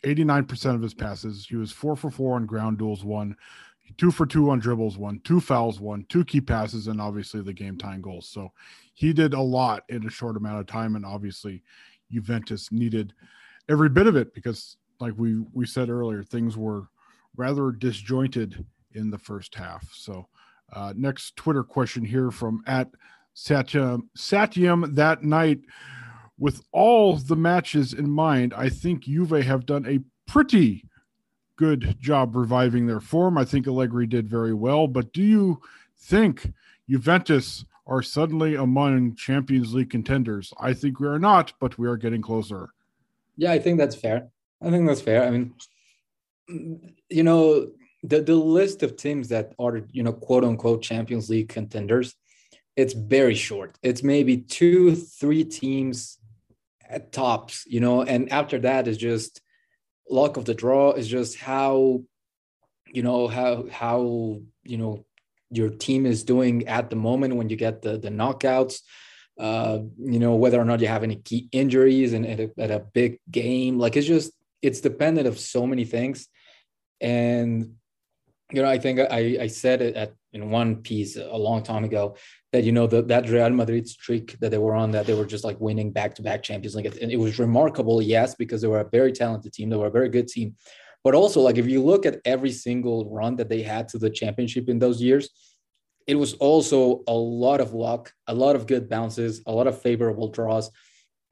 [0.04, 1.46] 89% of his passes.
[1.48, 3.36] He was four for four on ground duels, one,
[3.98, 7.52] two for two on dribbles, one, two fouls, one, two key passes, and obviously the
[7.52, 8.28] game time goals.
[8.28, 8.52] So
[9.00, 10.94] he did a lot in a short amount of time.
[10.94, 11.62] And obviously,
[12.12, 13.14] Juventus needed
[13.66, 16.88] every bit of it because, like we, we said earlier, things were
[17.34, 19.90] rather disjointed in the first half.
[19.94, 20.28] So,
[20.74, 22.90] uh, next Twitter question here from at
[23.34, 25.60] Satyam, Satyam that night
[26.38, 30.84] with all the matches in mind, I think Juve have done a pretty
[31.56, 33.38] good job reviving their form.
[33.38, 34.86] I think Allegri did very well.
[34.86, 35.62] But do you
[35.96, 36.52] think
[36.86, 40.52] Juventus are suddenly among Champions League contenders?
[40.58, 42.70] I think we are not, but we are getting closer.
[43.36, 44.28] Yeah, I think that's fair.
[44.62, 45.24] I think that's fair.
[45.24, 45.54] I mean,
[47.08, 47.72] you know,
[48.02, 52.14] the, the list of teams that are, you know, quote unquote Champions League contenders,
[52.76, 53.76] it's very short.
[53.82, 56.18] It's maybe two, three teams
[56.88, 59.42] at tops, you know, and after that is just
[60.08, 62.02] luck of the draw is just how
[62.92, 65.04] you know how how you know
[65.50, 68.80] your team is doing at the moment when you get the the knockouts
[69.38, 72.70] uh you know whether or not you have any key injuries and at a, at
[72.70, 73.78] a big game.
[73.78, 74.32] Like it's just
[74.62, 76.28] it's dependent of so many things.
[77.00, 77.74] And
[78.52, 81.84] you know i think i i said it at in one piece a long time
[81.84, 82.16] ago
[82.52, 85.24] that you know the, that Real Madrid streak that they were on that they were
[85.24, 88.68] just like winning back to back Champions League and it was remarkable yes because they
[88.68, 90.54] were a very talented team they were a very good team
[91.04, 94.10] but also like if you look at every single run that they had to the
[94.10, 95.30] championship in those years
[96.06, 99.80] it was also a lot of luck a lot of good bounces a lot of
[99.80, 100.70] favorable draws.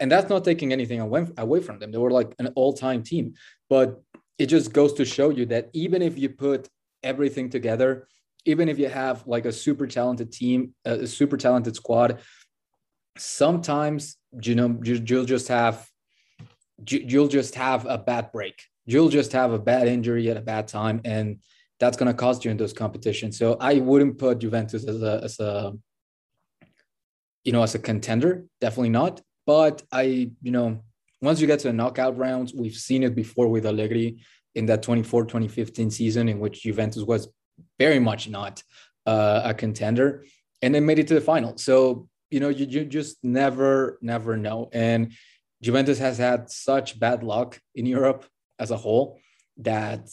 [0.01, 1.91] And that's not taking anything away, from them.
[1.91, 3.35] They were like an all-time team.
[3.69, 4.01] But
[4.39, 6.69] it just goes to show you that even if you put
[7.03, 8.07] everything together
[8.49, 12.21] even if you have like a super talented team, a super talented squad,
[13.17, 15.87] sometimes you know you'll just have
[16.87, 18.63] you'll just have a bad break.
[18.89, 21.41] You'll just have a bad injury at a bad time, and
[21.79, 23.39] that's going to cost you in those competitions.
[23.39, 25.75] So I wouldn't put Juventus as a as a
[27.45, 28.47] you know as a contender.
[28.63, 29.21] Definitely not.
[29.47, 30.81] But I you know
[31.21, 34.19] once you get to the knockout rounds, we've seen it before with Allegri
[34.55, 37.29] in that 24-2015 season in which Juventus was
[37.79, 38.63] very much not
[39.05, 40.25] uh, a contender,
[40.63, 41.59] and they made it to the final.
[41.59, 44.69] So you know, you, you just never, never know.
[44.73, 45.13] And
[45.63, 48.27] Juventus has had such bad luck in Europe
[48.59, 49.19] as a whole
[49.59, 50.09] that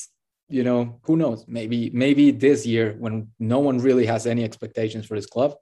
[0.50, 1.46] you know who knows?
[1.48, 5.56] Maybe maybe this year when no one really has any expectations for this club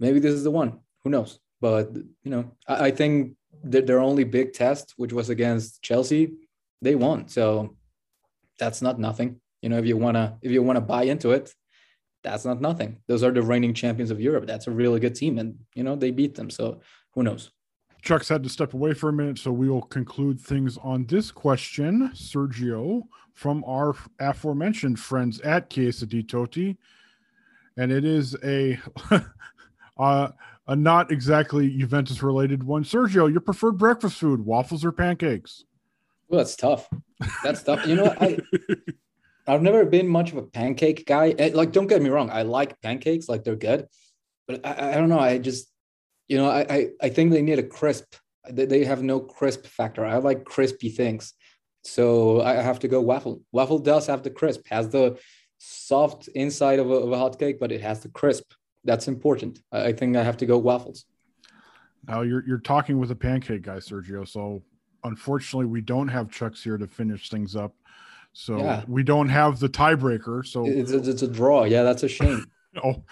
[0.00, 0.80] maybe this is the one.
[1.04, 1.38] Who knows?
[1.60, 6.32] But you know i, I think that their only big test which was against chelsea
[6.82, 7.28] they won.
[7.28, 7.76] So
[8.58, 9.40] that's not nothing.
[9.62, 11.54] You know if you want to if you want to buy into it
[12.22, 12.98] that's not nothing.
[13.08, 14.46] Those are the reigning champions of europe.
[14.46, 16.50] That's a really good team and you know they beat them.
[16.50, 16.80] So
[17.14, 17.50] who knows
[18.02, 21.30] chuck's had to step away for a minute so we will conclude things on this
[21.30, 23.02] question sergio
[23.34, 26.76] from our aforementioned friends at Chiesa di Totti
[27.76, 28.78] and it is a
[29.98, 30.28] uh,
[30.66, 32.84] a not exactly Juventus related one.
[32.84, 35.64] Sergio, your preferred breakfast food, waffles or pancakes?
[36.28, 36.88] Well, that's tough.
[37.42, 37.86] That's tough.
[37.86, 38.38] You know, I
[39.46, 41.30] I've never been much of a pancake guy.
[41.30, 43.88] Eh, like, don't get me wrong, I like pancakes, like they're good,
[44.46, 45.18] but I, I don't know.
[45.18, 45.69] I just,
[46.30, 48.14] you know, I, I, I think they need a crisp.
[48.48, 50.06] They, have no crisp factor.
[50.06, 51.34] I like crispy things,
[51.82, 53.42] so I have to go waffle.
[53.50, 55.18] Waffle does have the crisp, has the
[55.58, 58.52] soft inside of a, of a hot cake, but it has the crisp.
[58.84, 59.60] That's important.
[59.72, 61.04] I, think I have to go waffles.
[62.06, 64.26] Now you're you're talking with a pancake guy, Sergio.
[64.26, 64.62] So
[65.02, 67.74] unfortunately, we don't have Chucks here to finish things up.
[68.32, 68.84] So yeah.
[68.86, 70.46] we don't have the tiebreaker.
[70.46, 71.64] So it's, it's a draw.
[71.64, 72.46] Yeah, that's a shame.
[72.84, 73.02] oh,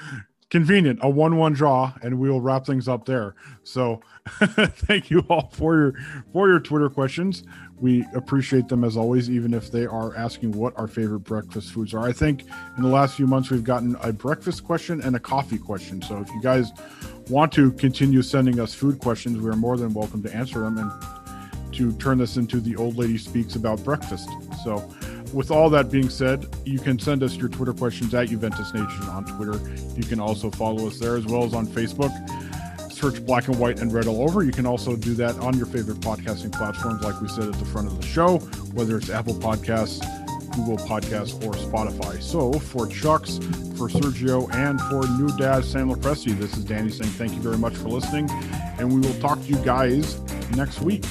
[0.50, 0.98] convenient.
[1.02, 3.34] A one-one draw, and we'll wrap things up there.
[3.62, 5.94] So thank you all for your
[6.32, 7.44] for your Twitter questions.
[7.80, 11.94] We appreciate them as always, even if they are asking what our favorite breakfast foods
[11.94, 12.06] are.
[12.06, 12.44] I think
[12.76, 16.02] in the last few months we've gotten a breakfast question and a coffee question.
[16.02, 16.72] So if you guys
[17.28, 20.78] want to continue sending us food questions, we are more than welcome to answer them
[20.78, 20.90] and
[21.74, 24.28] to turn this into the old lady speaks about breakfast.
[24.64, 24.92] So
[25.32, 29.02] with all that being said, you can send us your Twitter questions at Juventus Nation
[29.04, 29.60] on Twitter.
[29.96, 32.12] You can also follow us there as well as on Facebook.
[32.92, 34.42] Search black and white and read all over.
[34.42, 37.64] You can also do that on your favorite podcasting platforms, like we said at the
[37.64, 38.38] front of the show,
[38.74, 40.00] whether it's Apple Podcasts,
[40.56, 42.20] Google Podcasts, or Spotify.
[42.20, 43.38] So for Chucks,
[43.76, 47.58] for Sergio, and for new dad Sam Lopresti, this is Danny saying thank you very
[47.58, 48.28] much for listening,
[48.78, 50.18] and we will talk to you guys
[50.56, 51.04] next week.